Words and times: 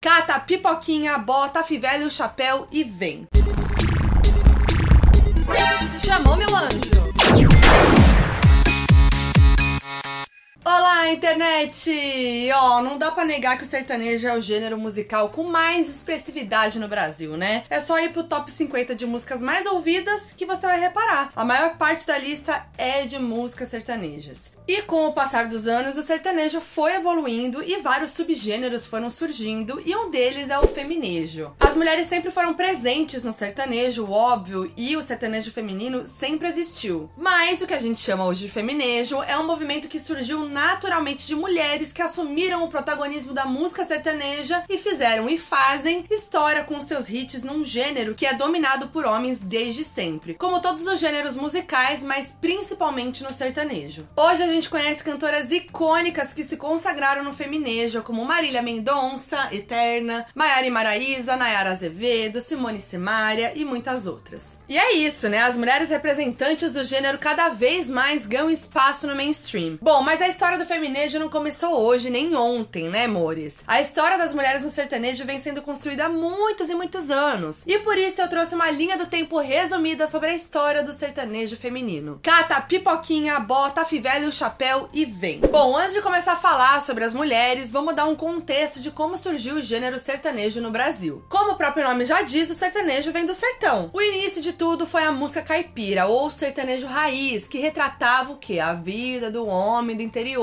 Cata 0.00 0.34
a 0.34 0.38
pipoquinha, 0.38 1.18
bota 1.18 1.58
a 1.58 1.64
fivela 1.64 2.04
e 2.04 2.06
o 2.06 2.10
chapéu 2.10 2.68
e 2.70 2.84
vem. 2.84 3.26
Chamou 6.06 6.36
meu 6.36 6.56
anjo. 6.56 6.97
Olá, 10.70 11.10
internet! 11.10 12.50
Ó, 12.54 12.76
oh, 12.76 12.82
não 12.82 12.98
dá 12.98 13.10
para 13.10 13.24
negar 13.24 13.56
que 13.56 13.64
o 13.64 13.66
sertanejo 13.66 14.28
é 14.28 14.36
o 14.36 14.40
gênero 14.42 14.76
musical 14.76 15.30
com 15.30 15.44
mais 15.44 15.88
expressividade 15.88 16.78
no 16.78 16.86
Brasil, 16.86 17.38
né? 17.38 17.64
É 17.70 17.80
só 17.80 17.98
ir 17.98 18.12
pro 18.12 18.24
top 18.24 18.52
50 18.52 18.94
de 18.94 19.06
músicas 19.06 19.40
mais 19.40 19.64
ouvidas 19.64 20.30
que 20.36 20.44
você 20.44 20.66
vai 20.66 20.78
reparar. 20.78 21.32
A 21.34 21.42
maior 21.42 21.78
parte 21.78 22.06
da 22.06 22.18
lista 22.18 22.66
é 22.76 23.06
de 23.06 23.18
músicas 23.18 23.70
sertanejas. 23.70 24.58
E 24.68 24.82
com 24.82 25.06
o 25.06 25.14
passar 25.14 25.48
dos 25.48 25.66
anos, 25.66 25.96
o 25.96 26.02
sertanejo 26.02 26.60
foi 26.60 26.96
evoluindo 26.96 27.62
e 27.62 27.78
vários 27.78 28.10
subgêneros 28.10 28.84
foram 28.84 29.10
surgindo, 29.10 29.80
e 29.82 29.96
um 29.96 30.10
deles 30.10 30.50
é 30.50 30.58
o 30.58 30.68
feminejo. 30.68 31.52
As 31.58 31.74
mulheres 31.74 32.06
sempre 32.06 32.30
foram 32.30 32.52
presentes 32.52 33.24
no 33.24 33.32
sertanejo, 33.32 34.10
óbvio, 34.10 34.70
e 34.76 34.94
o 34.94 35.02
sertanejo 35.02 35.50
feminino 35.50 36.06
sempre 36.06 36.48
existiu. 36.48 37.08
Mas 37.16 37.62
o 37.62 37.66
que 37.66 37.72
a 37.72 37.78
gente 37.78 37.98
chama 37.98 38.26
hoje 38.26 38.44
de 38.44 38.52
feminejo 38.52 39.22
é 39.22 39.38
um 39.38 39.46
movimento 39.46 39.88
que 39.88 39.98
surgiu 39.98 40.46
naturalmente 40.58 41.24
de 41.24 41.36
mulheres 41.36 41.92
que 41.92 42.02
assumiram 42.02 42.64
o 42.64 42.68
protagonismo 42.68 43.32
da 43.32 43.44
música 43.44 43.84
sertaneja 43.84 44.64
e 44.68 44.76
fizeram 44.76 45.30
e 45.30 45.38
fazem 45.38 46.04
história 46.10 46.64
com 46.64 46.80
seus 46.80 47.08
hits 47.08 47.44
num 47.44 47.64
gênero 47.64 48.16
que 48.16 48.26
é 48.26 48.34
dominado 48.34 48.88
por 48.88 49.06
homens 49.06 49.38
desde 49.38 49.84
sempre, 49.84 50.34
como 50.34 50.60
todos 50.60 50.84
os 50.84 50.98
gêneros 50.98 51.36
musicais, 51.36 52.02
mas 52.02 52.32
principalmente 52.40 53.22
no 53.22 53.32
sertanejo. 53.32 54.04
Hoje 54.16 54.42
a 54.42 54.48
gente 54.48 54.68
conhece 54.68 55.04
cantoras 55.04 55.48
icônicas 55.52 56.32
que 56.32 56.42
se 56.42 56.56
consagraram 56.56 57.22
no 57.22 57.32
feminejo, 57.32 58.02
como 58.02 58.24
Marília 58.24 58.60
Mendonça, 58.60 59.48
Eterna, 59.52 60.26
Maiara 60.34 60.68
Maraíza, 60.68 61.36
Nayara 61.36 61.70
Azevedo, 61.70 62.40
Simone 62.40 62.80
Simaria 62.80 63.52
e 63.54 63.64
muitas 63.64 64.08
outras. 64.08 64.58
E 64.68 64.76
é 64.76 64.92
isso, 64.92 65.28
né? 65.28 65.38
As 65.38 65.56
mulheres 65.56 65.88
representantes 65.88 66.72
do 66.72 66.84
gênero 66.84 67.16
cada 67.16 67.48
vez 67.48 67.88
mais 67.88 68.26
ganham 68.26 68.50
espaço 68.50 69.06
no 69.06 69.14
mainstream. 69.14 69.78
Bom, 69.80 70.02
mas 70.02 70.20
a 70.20 70.28
história 70.28 70.47
do 70.56 70.64
feminejo 70.64 71.18
não 71.18 71.28
começou 71.28 71.74
hoje 71.74 72.08
nem 72.08 72.34
ontem, 72.34 72.88
né, 72.88 73.04
amores? 73.04 73.56
A 73.66 73.82
história 73.82 74.16
das 74.16 74.32
mulheres 74.32 74.62
no 74.62 74.70
sertanejo 74.70 75.24
vem 75.24 75.40
sendo 75.40 75.60
construída 75.60 76.06
há 76.06 76.08
muitos 76.08 76.70
e 76.70 76.74
muitos 76.74 77.10
anos. 77.10 77.58
E 77.66 77.78
por 77.80 77.98
isso 77.98 78.22
eu 78.22 78.28
trouxe 78.28 78.54
uma 78.54 78.70
linha 78.70 78.96
do 78.96 79.06
tempo 79.06 79.38
resumida 79.38 80.08
sobre 80.08 80.30
a 80.30 80.34
história 80.34 80.82
do 80.82 80.92
sertanejo 80.92 81.56
feminino. 81.56 82.20
Cata 82.22 82.54
a 82.54 82.60
pipoquinha, 82.60 83.38
bota 83.40 83.82
a 83.82 83.84
fivela 83.84 84.24
e 84.24 84.28
o 84.28 84.32
chapéu 84.32 84.88
e 84.92 85.04
vem. 85.04 85.40
Bom, 85.40 85.76
antes 85.76 85.94
de 85.94 86.00
começar 86.00 86.32
a 86.32 86.36
falar 86.36 86.80
sobre 86.80 87.04
as 87.04 87.12
mulheres, 87.12 87.70
vamos 87.70 87.94
dar 87.94 88.06
um 88.06 88.16
contexto 88.16 88.80
de 88.80 88.90
como 88.90 89.18
surgiu 89.18 89.56
o 89.56 89.60
gênero 89.60 89.98
sertanejo 89.98 90.60
no 90.60 90.70
Brasil. 90.70 91.24
Como 91.28 91.52
o 91.52 91.56
próprio 91.56 91.84
nome 91.84 92.04
já 92.06 92.22
diz, 92.22 92.48
o 92.48 92.54
sertanejo 92.54 93.12
vem 93.12 93.26
do 93.26 93.34
sertão. 93.34 93.90
O 93.92 94.00
início 94.00 94.40
de 94.40 94.52
tudo 94.52 94.86
foi 94.86 95.02
a 95.02 95.12
música 95.12 95.42
caipira 95.42 96.06
ou 96.06 96.30
sertanejo 96.30 96.86
raiz, 96.86 97.48
que 97.48 97.58
retratava 97.58 98.32
o 98.32 98.36
que? 98.36 98.60
A 98.60 98.72
vida 98.72 99.30
do 99.30 99.44
homem 99.44 99.96
do 99.96 100.02
interior. 100.02 100.37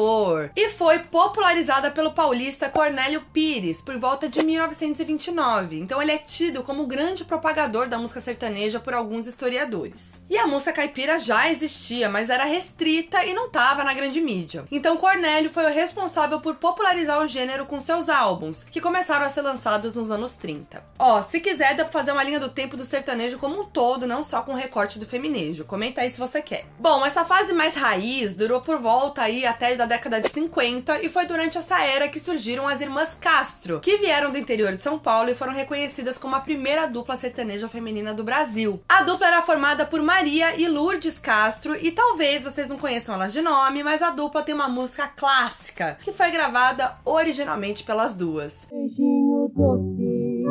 E 0.56 0.70
foi 0.72 1.00
popularizada 1.00 1.92
pelo 1.92 2.12
paulista 2.12 2.70
Cornélio 2.70 3.22
Pires 3.34 3.82
por 3.82 3.98
volta 3.98 4.28
de 4.28 4.44
1929. 4.44 5.80
Então 5.80 6.02
ele 6.02 6.12
é 6.12 6.18
tido 6.18 6.64
como 6.64 6.84
o 6.84 6.88
grande 6.88 7.24
propagador 7.24 7.88
da 7.88 7.98
música 7.98 8.22
sertaneja 8.22 8.80
por 8.80 8.94
alguns 8.94 9.28
historiadores. 9.28 10.22
E 10.30 10.38
a 10.38 10.48
música 10.48 10.74
caipira 10.74 11.20
já 11.20 11.50
existia, 11.50 12.10
mas 12.10 12.30
era 12.30 12.46
restrita 12.46 13.24
e 13.26 13.34
não 13.34 13.48
estava 13.48 13.84
na 13.84 13.94
grande 13.94 14.20
mídia. 14.22 14.66
Então 14.72 14.98
Cornélio 14.98 15.52
foi 15.52 15.66
o 15.66 15.74
responsável 15.74 16.40
por 16.42 16.56
popularizar 16.56 17.22
o 17.22 17.28
gênero 17.28 17.66
com 17.66 17.80
seus 17.80 18.10
álbuns, 18.10 18.64
que 18.64 18.82
começaram 18.82 19.26
a 19.26 19.30
ser 19.30 19.42
lançados 19.42 19.94
nos 19.94 20.12
anos 20.12 20.34
30. 20.34 20.84
Ó, 20.98 21.22
se 21.22 21.40
quiser 21.40 21.76
dá 21.76 21.84
pra 21.84 21.94
fazer 21.94 22.12
uma 22.12 22.24
linha 22.24 22.40
do 22.40 22.50
tempo 22.50 22.76
do 22.76 22.86
sertanejo 22.86 23.38
como 23.38 23.62
um 23.62 23.66
todo, 23.66 24.08
não 24.08 24.24
só 24.24 24.42
com 24.42 24.54
recorte 24.54 25.00
do 25.00 25.06
feminejo. 25.06 25.66
Comenta 25.66 26.02
aí 26.02 26.12
se 26.12 26.20
você 26.20 26.42
quer. 26.42 26.66
Bom, 26.80 27.06
essa 27.06 27.24
fase 27.24 27.54
mais 27.54 27.76
raiz 27.76 28.36
durou 28.36 28.62
por 28.62 28.80
volta 28.80 29.22
aí 29.22 29.46
até 29.46 29.74
da 29.86 29.96
década 29.96 30.20
de 30.20 30.32
50 30.34 31.04
e 31.04 31.10
foi 31.10 31.26
durante 31.28 31.58
essa 31.58 31.80
era 31.80 32.08
que 32.08 32.20
surgiram 32.20 32.68
as 32.68 32.82
irmãs 32.82 33.16
Castro, 33.22 33.80
que 33.80 33.98
vieram 33.98 34.32
do 34.32 34.38
interior 34.38 34.76
de 34.76 34.82
São 34.82 34.98
Paulo 34.98 35.30
e 35.30 35.36
foram 35.36 35.54
reconhecidas 35.54 36.18
como 36.18 36.36
a 36.36 36.40
primeira 36.40 36.88
dupla 36.88 37.16
sertaneja 37.16 37.68
feminina 37.68 38.14
do 38.14 38.24
Brasil. 38.24 38.82
A 38.90 39.04
dupla 39.04 39.28
era 39.28 39.42
formada 39.44 39.86
por 39.86 40.02
Maria 40.02 40.56
e 40.60 40.68
Lourdes 40.68 41.20
Castro 41.20 41.76
e 41.80 41.92
talvez 41.92 42.44
vocês 42.44 42.68
não 42.68 42.78
conheçam 42.78 43.14
elas 43.14 43.32
de 43.32 43.42
nome, 43.42 43.84
mas 43.84 44.02
a 44.02 44.10
dupla 44.10 44.42
tem 44.42 44.56
uma 44.56 44.68
música 44.68 45.08
clássica 45.08 46.00
que 46.04 46.12
foi 46.12 46.32
gravada 46.32 46.96
originalmente 47.06 47.84
pelas 47.84 48.16
duas. 48.16 48.68
Beijinho 48.72 49.52
doce 49.54 50.46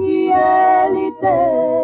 e 0.00 0.30
ele 0.30 1.12
tem 1.20 1.75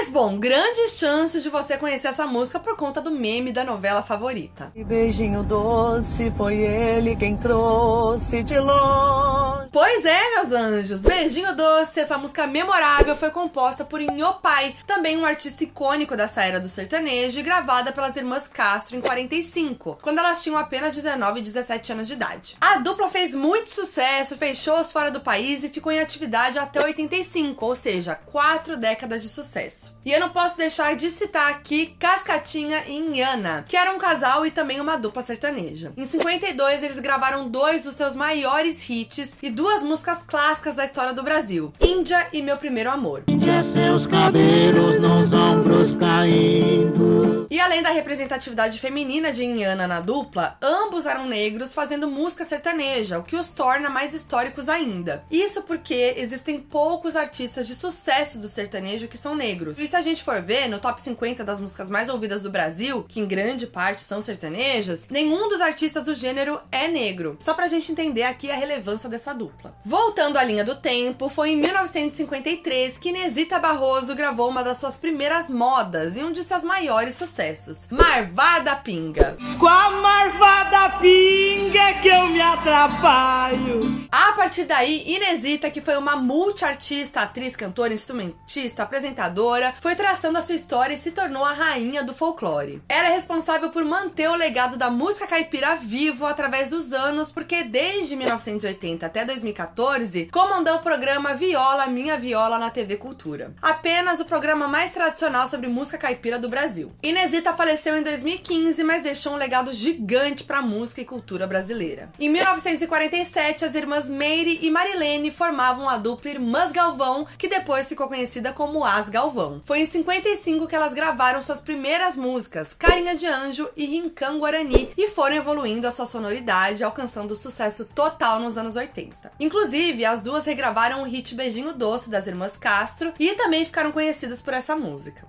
mas 0.00 0.08
bom, 0.10 0.38
grandes 0.38 0.92
chances 0.92 1.42
de 1.42 1.48
você 1.48 1.76
conhecer 1.76 2.06
essa 2.06 2.24
música 2.24 2.60
por 2.60 2.76
conta 2.76 3.00
do 3.00 3.10
meme 3.10 3.50
da 3.50 3.64
novela 3.64 4.00
favorita. 4.00 4.70
E 4.76 4.84
beijinho 4.84 5.42
doce, 5.42 6.30
foi 6.36 6.58
ele 6.58 7.16
quem 7.16 7.36
trouxe 7.36 8.44
de 8.44 8.60
longe. 8.60 9.68
Pois 9.72 10.04
é, 10.04 10.36
meus 10.36 10.52
anjos, 10.52 11.02
Beijinho 11.02 11.54
Doce, 11.54 12.00
essa 12.00 12.16
música 12.16 12.46
memorável 12.46 13.14
foi 13.16 13.30
composta 13.30 13.84
por 13.84 14.00
Inhopai, 14.00 14.74
também 14.86 15.18
um 15.18 15.26
artista 15.26 15.62
icônico 15.62 16.16
dessa 16.16 16.42
era 16.42 16.58
do 16.58 16.68
sertanejo 16.68 17.38
e 17.38 17.42
gravada 17.42 17.92
pelas 17.92 18.16
irmãs 18.16 18.48
Castro 18.48 18.96
em 18.96 19.00
45, 19.00 19.98
quando 20.00 20.18
elas 20.20 20.42
tinham 20.42 20.56
apenas 20.56 20.94
19 20.94 21.40
e 21.40 21.42
17 21.42 21.92
anos 21.92 22.06
de 22.06 22.14
idade. 22.14 22.56
A 22.60 22.78
dupla 22.78 23.10
fez 23.10 23.34
muito 23.34 23.70
sucesso, 23.70 24.38
fez 24.38 24.58
shows 24.58 24.90
fora 24.90 25.10
do 25.10 25.20
país 25.20 25.62
e 25.62 25.68
ficou 25.68 25.92
em 25.92 26.00
atividade 26.00 26.58
até 26.58 26.82
85, 26.82 27.66
ou 27.66 27.74
seja, 27.74 28.14
quatro 28.14 28.76
décadas 28.76 29.22
de 29.22 29.28
sucesso 29.28 29.87
E 30.04 30.12
eu 30.12 30.20
não 30.20 30.30
posso 30.30 30.56
deixar 30.56 30.96
de 30.96 31.10
citar 31.10 31.50
aqui 31.50 31.94
Cascatinha 31.98 32.82
e 32.86 32.96
Inhana, 32.96 33.64
que 33.68 33.76
eram 33.76 33.96
um 33.96 33.98
casal 33.98 34.46
e 34.46 34.50
também 34.50 34.80
uma 34.80 34.96
dupla 34.96 35.22
sertaneja. 35.22 35.92
Em 35.96 36.06
52, 36.06 36.82
eles 36.82 36.98
gravaram 36.98 37.48
dois 37.48 37.82
dos 37.82 37.94
seus 37.94 38.16
maiores 38.16 38.88
hits 38.88 39.32
e 39.42 39.50
duas 39.50 39.82
músicas 39.82 40.18
clássicas 40.26 40.74
da 40.74 40.84
história 40.84 41.12
do 41.12 41.22
Brasil: 41.22 41.72
Índia 41.80 42.28
e 42.32 42.42
Meu 42.42 42.56
Primeiro 42.56 42.90
Amor. 42.90 43.24
Índia, 43.28 43.62
seus 43.62 44.06
cabelos 44.06 44.98
nos 45.00 45.32
ombros 45.32 45.92
caindo. 45.92 47.46
E 47.50 47.58
além 47.60 47.82
da 47.82 47.90
representatividade 47.90 48.78
feminina 48.78 49.32
de 49.32 49.42
Inhana 49.42 49.86
na 49.86 50.00
dupla, 50.00 50.58
ambos 50.60 51.06
eram 51.06 51.26
negros 51.26 51.72
fazendo 51.72 52.06
música 52.06 52.44
sertaneja, 52.44 53.18
o 53.18 53.24
que 53.24 53.36
os 53.36 53.48
torna 53.48 53.88
mais 53.88 54.12
históricos 54.12 54.68
ainda. 54.68 55.24
Isso 55.30 55.62
porque 55.62 56.14
existem 56.18 56.60
poucos 56.60 57.16
artistas 57.16 57.66
de 57.66 57.74
sucesso 57.74 58.38
do 58.38 58.48
sertanejo 58.48 59.08
que 59.08 59.16
são 59.16 59.34
negros 59.34 59.77
E 59.78 59.86
se 59.86 59.94
a 59.94 60.02
gente 60.02 60.24
for 60.24 60.40
ver 60.42 60.68
no 60.68 60.78
top 60.78 61.00
50 61.00 61.44
das 61.44 61.60
músicas 61.60 61.88
mais 61.88 62.08
ouvidas 62.08 62.42
do 62.42 62.50
Brasil, 62.50 63.04
que 63.08 63.20
em 63.20 63.26
grande 63.26 63.66
parte 63.66 64.02
são 64.02 64.20
sertanejas, 64.20 65.06
nenhum 65.10 65.48
dos 65.48 65.60
artistas 65.60 66.04
do 66.04 66.14
gênero 66.14 66.60
é 66.72 66.88
negro. 66.88 67.36
Só 67.40 67.54
pra 67.54 67.68
gente 67.68 67.92
entender 67.92 68.24
aqui 68.24 68.50
a 68.50 68.56
relevância 68.56 69.08
dessa 69.08 69.32
dupla. 69.32 69.76
Voltando 69.84 70.36
à 70.36 70.44
linha 70.44 70.64
do 70.64 70.76
tempo, 70.76 71.28
foi 71.28 71.50
em 71.50 71.56
1953 71.56 72.98
que 72.98 73.10
Inesita 73.10 73.58
Barroso 73.58 74.14
gravou 74.14 74.48
uma 74.48 74.64
das 74.64 74.78
suas 74.78 74.94
primeiras 74.94 75.48
modas 75.48 76.16
e 76.16 76.22
um 76.22 76.32
de 76.32 76.42
seus 76.42 76.64
maiores 76.64 77.14
sucessos, 77.14 77.86
Marvada 77.90 78.74
Pinga. 78.76 79.36
Com 79.58 79.66
a 79.66 79.90
Marvada 79.90 80.98
Pinga 80.98 81.94
que 82.00 82.08
eu 82.08 82.28
me 82.28 82.40
atrapalho. 82.40 84.08
A 84.10 84.32
partir 84.32 84.64
daí, 84.64 85.04
Inesita, 85.06 85.70
que 85.70 85.80
foi 85.80 85.96
uma 85.96 86.16
multiartista, 86.16 87.20
atriz, 87.20 87.54
cantora, 87.54 87.92
instrumentista, 87.92 88.82
apresentadora, 88.82 89.57
foi 89.80 89.94
traçando 89.94 90.38
a 90.38 90.42
sua 90.42 90.54
história 90.54 90.94
e 90.94 90.98
se 90.98 91.10
tornou 91.10 91.44
a 91.44 91.52
rainha 91.52 92.02
do 92.02 92.14
folclore. 92.14 92.82
Ela 92.88 93.08
é 93.08 93.14
responsável 93.14 93.70
por 93.70 93.84
manter 93.84 94.28
o 94.28 94.34
legado 94.34 94.76
da 94.76 94.90
música 94.90 95.26
caipira 95.26 95.76
vivo 95.76 96.26
através 96.26 96.68
dos 96.68 96.92
anos, 96.92 97.30
porque 97.30 97.64
desde 97.64 98.16
1980 98.16 99.06
até 99.06 99.24
2014 99.24 100.26
comandou 100.26 100.76
o 100.76 100.82
programa 100.82 101.34
Viola 101.34 101.86
Minha 101.86 102.18
Viola 102.18 102.58
na 102.58 102.70
TV 102.70 102.96
Cultura. 102.96 103.54
Apenas 103.60 104.20
o 104.20 104.24
programa 104.24 104.68
mais 104.68 104.92
tradicional 104.92 105.48
sobre 105.48 105.68
música 105.68 105.98
caipira 105.98 106.38
do 106.38 106.48
Brasil. 106.48 106.90
Inesita 107.02 107.52
faleceu 107.52 107.96
em 107.96 108.02
2015, 108.02 108.82
mas 108.84 109.02
deixou 109.02 109.32
um 109.32 109.36
legado 109.36 109.72
gigante 109.72 110.44
para 110.44 110.58
a 110.58 110.62
música 110.62 111.00
e 111.00 111.04
cultura 111.04 111.46
brasileira. 111.46 112.10
Em 112.18 112.28
1947, 112.28 113.64
as 113.64 113.74
irmãs 113.74 114.08
Meire 114.08 114.58
e 114.62 114.70
Marilene 114.70 115.30
formavam 115.30 115.88
a 115.88 115.96
dupla 115.96 116.30
Irmãs 116.30 116.72
Galvão, 116.72 117.26
que 117.36 117.48
depois 117.48 117.88
ficou 117.88 118.08
conhecida 118.08 118.52
como 118.52 118.84
As 118.84 119.08
Galvão. 119.08 119.47
Foi 119.64 119.80
em 119.80 119.86
55 119.86 120.66
que 120.66 120.74
elas 120.74 120.94
gravaram 120.94 121.42
suas 121.42 121.60
primeiras 121.60 122.16
músicas, 122.16 122.74
Carinha 122.74 123.16
de 123.16 123.26
Anjo 123.26 123.68
e 123.76 123.86
Rincão 123.86 124.38
Guarani, 124.38 124.90
e 124.96 125.08
foram 125.08 125.36
evoluindo 125.36 125.86
a 125.86 125.92
sua 125.92 126.06
sonoridade, 126.06 126.84
alcançando 126.84 127.36
sucesso 127.36 127.84
total 127.84 128.40
nos 128.40 128.58
anos 128.58 128.76
80. 128.76 129.32
Inclusive, 129.40 130.04
as 130.04 130.22
duas 130.22 130.44
regravaram 130.44 131.02
o 131.02 131.06
hit 131.06 131.34
Beijinho 131.34 131.72
Doce 131.72 132.10
das 132.10 132.26
irmãs 132.26 132.56
Castro 132.56 133.12
e 133.18 133.34
também 133.34 133.64
ficaram 133.64 133.92
conhecidas 133.92 134.40
por 134.40 134.52
essa 134.52 134.76
música. 134.76 135.26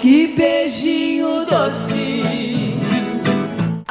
Que 0.00 0.26
beijinho 0.28 1.44
doce 1.46 2.91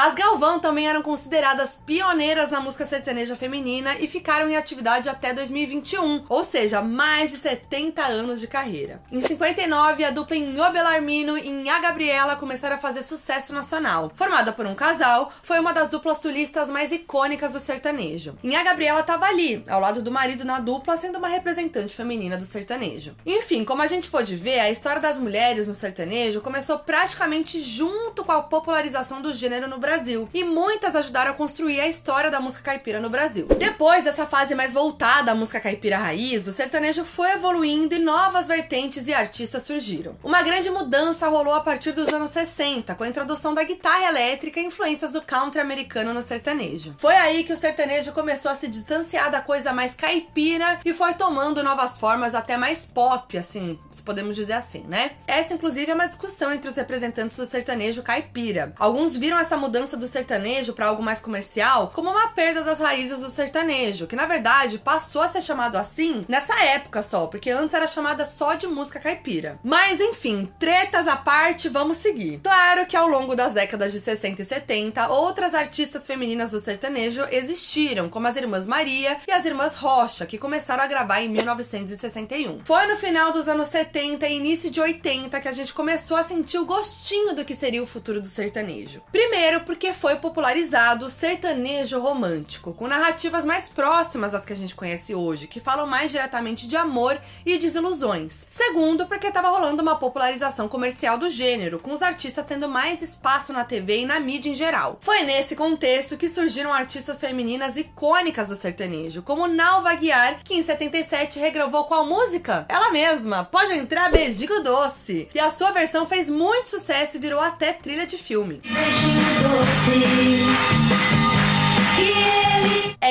As 0.02 0.16
Galvão 0.16 0.58
também 0.58 0.88
eram 0.88 1.04
consideradas 1.04 1.80
pioneiras 1.86 2.50
na 2.50 2.60
música 2.60 2.88
sertaneja 2.88 3.36
feminina 3.36 3.94
e 4.00 4.08
ficaram 4.08 4.50
em 4.50 4.58
atividade 4.58 5.08
até 5.08 5.32
2021, 5.32 6.26
ou 6.28 6.44
seja, 6.44 6.82
mais 6.82 7.30
de 7.30 7.38
70 7.38 8.02
anos 8.02 8.40
de 8.40 8.48
carreira. 8.48 9.00
Em 9.12 9.22
59, 9.22 10.04
a 10.04 10.10
dupla 10.10 10.36
Inho 10.36 10.72
Belarmino 10.72 11.38
e 11.38 11.50
Inha 11.50 11.78
Gabriela 11.78 12.36
começaram 12.36 12.78
a 12.78 12.80
fazer 12.80 13.04
sucesso 13.04 13.54
nacional. 13.54 14.12
Formada 14.16 14.52
por 14.52 14.66
um 14.66 14.74
casal, 14.74 15.32
foi 15.44 15.60
uma 15.60 15.72
das 15.72 15.88
duplas 15.88 16.18
sulistas 16.18 16.68
mais 16.68 16.92
icônicas 16.92 17.54
do 17.54 17.60
sertanejo. 17.60 18.36
Inha 18.44 18.64
Gabriela 18.64 19.02
estava 19.02 19.28
ali, 19.28 19.64
ao 19.70 19.80
lado 19.80 20.02
do 20.02 20.12
marido 20.12 20.44
na 20.44 20.60
dupla, 20.60 20.98
sendo 20.98 21.20
uma 21.20 21.28
representante 21.28 21.96
feminina 21.96 22.38
do 22.38 22.46
sertanejo. 22.46 23.16
Enfim, 23.24 23.64
como 23.64 23.84
a 23.84 23.88
gente 23.88 24.10
pôde 24.10 24.36
ver, 24.36 24.62
a 24.62 24.72
história 24.72 25.00
das 25.00 25.20
mulheres 25.20 25.68
no 25.68 25.76
sertanejo 25.76 26.42
começou 26.42 26.80
praticamente 26.80 27.62
junto 27.62 28.24
com 28.24 28.32
a 28.32 28.42
popularização 28.42 29.22
do 29.22 29.32
gênero 29.32 29.68
no 29.68 29.78
Brasil, 29.78 29.91
e 30.34 30.44
muitas 30.44 30.96
ajudaram 30.96 31.32
a 31.32 31.34
construir 31.34 31.80
a 31.80 31.88
história 31.88 32.32
da 32.32 32.40
música 32.40 32.64
caipira 32.64 33.00
no 33.00 33.10
Brasil. 33.10 33.48
Depois 33.58 34.04
dessa 34.04 34.26
fase 34.26 34.56
mais 34.56 34.74
voltada 34.74 35.32
à 35.32 35.36
música 35.36 35.60
caipira 35.60 35.98
raiz, 35.98 36.48
o 36.48 36.54
sertanejo 36.54 37.04
foi 37.04 37.32
evoluindo 37.32 37.96
e 37.96 38.00
novas 38.00 38.48
vertentes 38.48 39.08
e 39.08 39.14
artistas 39.14 39.64
surgiram. 39.64 40.16
Uma 40.24 40.42
grande 40.44 40.70
mudança 40.70 41.28
rolou 41.28 41.54
a 41.54 41.62
partir 41.62 41.92
dos 41.92 42.10
anos 42.10 42.32
60, 42.32 42.96
com 42.96 43.04
a 43.04 43.08
introdução 43.08 43.54
da 43.54 43.64
guitarra 43.64 44.08
elétrica 44.08 44.60
e 44.60 44.66
influências 44.66 45.12
do 45.12 45.22
country 45.22 45.60
americano 45.60 46.14
no 46.14 46.24
sertanejo. 46.24 46.96
Foi 46.98 47.16
aí 47.16 47.44
que 47.44 47.54
o 47.54 47.58
sertanejo 47.58 48.12
começou 48.12 48.52
a 48.52 48.56
se 48.56 48.68
distanciar 48.68 49.32
da 49.32 49.42
coisa 49.42 49.74
mais 49.74 49.94
caipira 49.94 50.80
e 50.86 50.94
foi 50.94 51.14
tomando 51.14 51.64
novas 51.64 51.98
formas 51.98 52.36
até 52.36 52.58
mais 52.58 52.86
pop, 52.86 53.38
assim, 53.38 53.80
se 53.92 54.02
podemos 54.02 54.36
dizer 54.36 54.54
assim, 54.54 54.84
né? 54.88 55.12
Essa, 55.28 55.54
inclusive, 55.54 55.92
é 55.92 55.96
uma 55.96 56.08
discussão 56.08 56.54
entre 56.54 56.70
os 56.70 56.76
representantes 56.76 57.38
do 57.38 57.46
sertanejo 57.46 58.04
caipira. 58.04 58.74
Alguns 58.78 59.16
viram 59.16 59.40
essa 59.40 59.58
mudança 59.58 59.81
do 59.90 60.08
sertanejo 60.08 60.74
para 60.74 60.88
algo 60.88 61.04
mais 61.04 61.20
comercial 61.20 61.92
como 61.94 62.10
uma 62.10 62.28
perda 62.30 62.64
das 62.64 62.80
raízes 62.80 63.20
do 63.20 63.30
sertanejo, 63.30 64.08
que 64.08 64.16
na 64.16 64.26
verdade 64.26 64.78
passou 64.78 65.22
a 65.22 65.30
ser 65.30 65.42
chamado 65.42 65.76
assim 65.78 66.26
nessa 66.28 66.60
época 66.64 67.02
só, 67.02 67.28
porque 67.28 67.50
antes 67.50 67.74
era 67.74 67.88
chamada 67.88 68.26
só 68.26 68.54
de 68.54 68.68
música 68.68 69.00
caipira. 69.00 69.60
Mas 69.64 70.00
enfim, 70.00 70.52
tretas 70.60 71.08
à 71.08 71.16
parte, 71.16 71.70
vamos 71.70 71.98
seguir. 71.98 72.40
Claro 72.44 72.86
que 72.86 72.96
ao 72.96 73.08
longo 73.08 73.36
das 73.36 73.54
décadas 73.54 73.92
de 73.92 74.00
60 74.00 74.42
e 74.42 74.46
70, 74.46 75.10
outras 75.10 75.54
artistas 75.54 76.06
femininas 76.06 76.52
do 76.52 76.60
sertanejo 76.60 77.26
existiram, 77.32 78.10
como 78.10 78.28
as 78.28 78.36
irmãs 78.36 78.68
Maria 78.68 79.18
e 79.28 79.32
as 79.32 79.46
irmãs 79.46 79.76
Rocha, 79.76 80.26
que 80.26 80.38
começaram 80.38 80.84
a 80.84 80.88
gravar 80.88 81.22
em 81.22 81.30
1961. 81.30 82.60
Foi 82.66 82.86
no 82.88 82.98
final 82.98 83.32
dos 83.32 83.48
anos 83.48 83.68
70 83.68 84.28
e 84.28 84.38
início 84.38 84.70
de 84.70 84.80
80 84.80 85.40
que 85.40 85.48
a 85.48 85.52
gente 85.52 85.74
começou 85.74 86.18
a 86.18 86.24
sentir 86.24 86.58
o 86.58 86.66
gostinho 86.66 87.34
do 87.36 87.46
que 87.46 87.56
seria 87.56 87.84
o 87.84 87.88
futuro 87.88 88.22
do 88.22 88.28
sertanejo. 88.28 89.02
Primeiro, 89.12 89.62
porque 89.72 89.94
foi 89.94 90.18
popularizado 90.18 91.06
o 91.06 91.10
sertanejo 91.10 91.98
romântico, 91.98 92.74
com 92.74 92.90
narrativas 92.90 93.46
mais 93.46 93.70
próximas 93.70 94.34
às 94.34 94.46
que 94.46 94.52
a 94.52 94.56
gente 94.56 94.76
conhece 94.76 95.16
hoje, 95.16 95.48
que 95.48 95.62
falam 95.62 95.88
mais 95.88 96.12
diretamente 96.12 96.68
de 96.68 96.76
amor 96.76 97.18
e 97.46 97.58
desilusões. 97.58 98.48
Segundo, 98.50 99.08
porque 99.08 99.28
estava 99.28 99.48
rolando 99.48 99.82
uma 99.82 99.96
popularização 99.96 100.68
comercial 100.68 101.18
do 101.18 101.30
gênero, 101.30 101.80
com 101.80 101.94
os 101.94 102.02
artistas 102.02 102.46
tendo 102.46 102.68
mais 102.68 103.02
espaço 103.02 103.54
na 103.54 103.64
TV 103.64 104.00
e 104.00 104.06
na 104.06 104.20
mídia 104.20 104.50
em 104.50 104.56
geral. 104.56 105.00
Foi 105.00 105.22
nesse 105.22 105.56
contexto 105.56 106.18
que 106.18 106.28
surgiram 106.28 106.74
artistas 106.74 107.18
femininas 107.18 107.78
icônicas 107.78 108.50
do 108.50 108.58
sertanejo, 108.58 109.22
como 109.22 109.48
Nalva 109.48 109.96
Guiar, 109.96 110.44
que 110.44 110.54
em 110.54 110.64
77 110.64 111.40
regravou 111.40 111.86
qual 111.86 112.06
música? 112.06 112.66
Ela 112.68 112.92
mesma, 112.92 113.46
Pode 113.46 113.72
Entrar 113.72 114.12
Beijinho 114.12 114.62
Doce. 114.62 115.30
E 115.34 115.40
a 115.40 115.50
sua 115.50 115.72
versão 115.72 116.06
fez 116.06 116.28
muito 116.28 116.70
sucesso 116.70 117.16
e 117.16 117.22
virou 117.22 117.40
até 117.40 117.72
trilha 117.72 118.06
de 118.06 118.18
filme. 118.18 118.60
Beijinho 118.66 119.21
doce. 119.42 120.81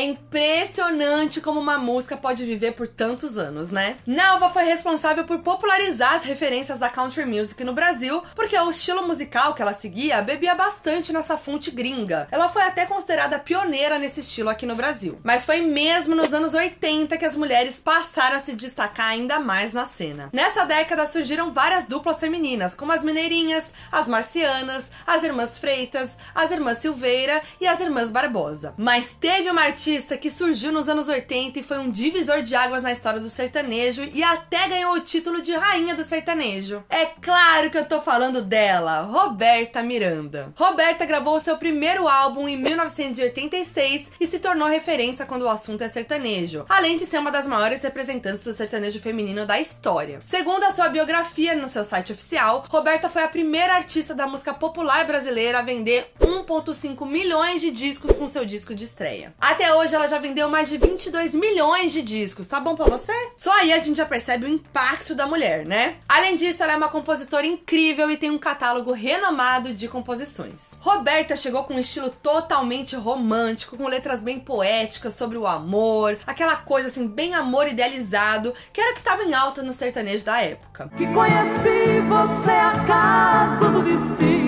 É 0.00 0.05
impressionante 0.05 1.43
como 1.43 1.61
uma 1.61 1.76
música 1.76 2.17
pode 2.17 2.43
viver 2.43 2.73
por 2.73 2.88
tantos 2.88 3.37
anos, 3.37 3.70
né? 3.70 3.99
Nalva 4.06 4.49
foi 4.49 4.64
responsável 4.64 5.25
por 5.25 5.41
popularizar 5.41 6.14
as 6.14 6.25
referências 6.25 6.79
da 6.79 6.88
country 6.88 7.26
music 7.26 7.62
no 7.62 7.75
Brasil, 7.75 8.25
porque 8.35 8.58
o 8.58 8.70
estilo 8.70 9.06
musical 9.06 9.52
que 9.52 9.61
ela 9.61 9.75
seguia 9.75 10.23
bebia 10.23 10.55
bastante 10.55 11.12
nessa 11.12 11.37
fonte 11.37 11.70
gringa. 11.70 12.26
Ela 12.31 12.49
foi 12.49 12.62
até 12.62 12.87
considerada 12.87 13.38
pioneira 13.38 13.99
nesse 13.99 14.20
estilo 14.20 14.49
aqui 14.49 14.64
no 14.64 14.75
Brasil. 14.75 15.20
Mas 15.23 15.44
foi 15.44 15.61
mesmo 15.61 16.14
nos 16.14 16.32
anos 16.32 16.55
80 16.55 17.19
que 17.19 17.26
as 17.26 17.37
mulheres 17.37 17.76
passaram 17.76 18.38
a 18.38 18.41
se 18.41 18.53
destacar 18.53 19.08
ainda 19.08 19.38
mais 19.38 19.75
na 19.75 19.85
cena. 19.85 20.31
Nessa 20.32 20.64
década 20.64 21.06
surgiram 21.06 21.53
várias 21.53 21.85
duplas 21.85 22.19
femininas, 22.19 22.75
como 22.75 22.91
as 22.91 23.05
Mineirinhas, 23.05 23.67
as 23.93 24.08
Marcianas, 24.08 24.87
as 25.06 25.23
Irmãs 25.23 25.58
Freitas, 25.58 26.17
as 26.35 26.50
Irmãs 26.50 26.79
Silveira 26.79 27.43
e 27.61 27.67
as 27.67 27.79
Irmãs 27.81 28.11
Barbosa. 28.11 28.73
Mas 28.79 29.11
teve 29.11 29.50
uma 29.50 29.64
artista 29.64 29.90
que 29.99 30.31
surgiu 30.31 30.71
nos 30.71 30.89
anos 30.89 31.09
80 31.09 31.59
e 31.59 31.63
foi 31.63 31.79
um 31.79 31.91
divisor 31.91 32.43
de 32.43 32.55
águas 32.55 32.83
na 32.83 32.93
história 32.93 33.19
do 33.19 33.29
sertanejo 33.29 34.09
e 34.15 34.23
até 34.23 34.69
ganhou 34.69 34.93
o 34.95 35.01
título 35.01 35.43
de 35.43 35.53
rainha 35.53 35.95
do 35.95 36.05
sertanejo. 36.05 36.85
É 36.89 37.07
claro 37.07 37.71
que 37.71 37.77
eu 37.77 37.85
tô 37.85 38.01
falando 38.01 38.41
dela, 38.41 39.01
Roberta 39.01 39.83
Miranda. 39.83 40.53
Roberta 40.57 41.05
gravou 41.05 41.41
seu 41.41 41.57
primeiro 41.57 42.07
álbum 42.07 42.49
em 42.49 42.57
1986 42.57 44.07
e 44.21 44.27
se 44.27 44.39
tornou 44.39 44.69
referência 44.69 45.27
quando 45.27 45.43
o 45.43 45.49
assunto 45.49 45.83
é 45.83 45.89
sertanejo, 45.89 46.65
além 46.69 46.97
de 46.97 47.07
ser 47.07 47.19
uma 47.19 47.33
das 47.33 47.47
maiores 47.47 47.83
representantes 47.83 48.45
do 48.45 48.53
sertanejo 48.53 49.01
feminino 49.01 49.45
da 49.45 49.61
história. 49.61 50.21
Segundo 50.25 50.65
a 50.65 50.73
sua 50.73 50.89
biografia 50.89 51.57
no 51.57 51.69
seu 51.69 51.85
site 51.85 52.13
oficial, 52.13 52.65
Roberta 52.69 53.09
foi 53.09 53.25
a 53.25 53.29
primeira 53.29 53.75
artista 53.75 54.15
da 54.15 54.27
música 54.27 54.55
popular 54.55 55.05
brasileira 55.05 55.59
a 55.59 55.63
vender 55.63 56.13
1,5 56.21 57.07
milhões 57.07 57.61
de 57.61 57.71
discos 57.71 58.13
com 58.13 58.29
seu 58.29 58.45
disco 58.45 58.75
de 58.75 58.85
estreia. 58.85 59.35
Até 59.41 59.69
hoje 59.72 59.94
ela 59.94 60.08
já 60.08 60.19
vendeu 60.19 60.49
mais 60.49 60.69
de 60.69 60.76
22 60.78 61.34
milhões 61.34 61.93
de 61.93 62.02
discos, 62.02 62.46
tá 62.46 62.61
bom 62.61 62.75
pra 62.75 62.87
você? 62.87 63.12
Só 63.37 63.52
aí 63.52 63.72
a 63.72 63.78
gente 63.78 63.96
já 63.96 64.06
percebe 64.06 64.44
o 64.44 64.49
impacto 64.49 65.14
da 65.14 65.26
mulher, 65.26 65.67
né? 65.67 65.96
Além 66.08 66.37
disso, 66.37 66.62
ela 66.62 66.72
é 66.72 66.76
uma 66.76 66.88
compositora 66.88 67.46
incrível 67.46 68.11
e 68.11 68.17
tem 68.17 68.31
um 68.31 68.38
catálogo 68.38 68.93
renomado 68.93 69.72
de 69.75 69.88
composições. 69.88 70.70
Roberta 70.81 71.37
chegou 71.37 71.64
com 71.64 71.75
um 71.75 71.78
estilo 71.78 72.11
totalmente 72.11 72.96
romântico, 72.96 73.76
com 73.76 73.87
letras 73.87 74.22
bem 74.22 74.40
poéticas 74.40 75.14
sobre 75.14 75.37
o 75.38 75.46
amor, 75.46 76.19
aquela 76.26 76.56
coisa 76.56 76.88
assim, 76.88 77.06
bem 77.06 77.34
amor 77.34 77.69
idealizado, 77.69 78.55
que 78.72 78.81
era 78.81 78.93
o 78.93 78.94
que 78.94 79.02
tava 79.02 79.22
em 79.22 79.34
alta 79.34 79.62
no 79.62 79.72
sertanejo 79.72 80.25
da 80.25 80.40
época. 80.40 80.90
Que 80.96 81.06
conheci 81.06 82.00
você 82.08 82.50
acaso 82.50 83.72
do 83.72 83.82
destino 83.82 84.40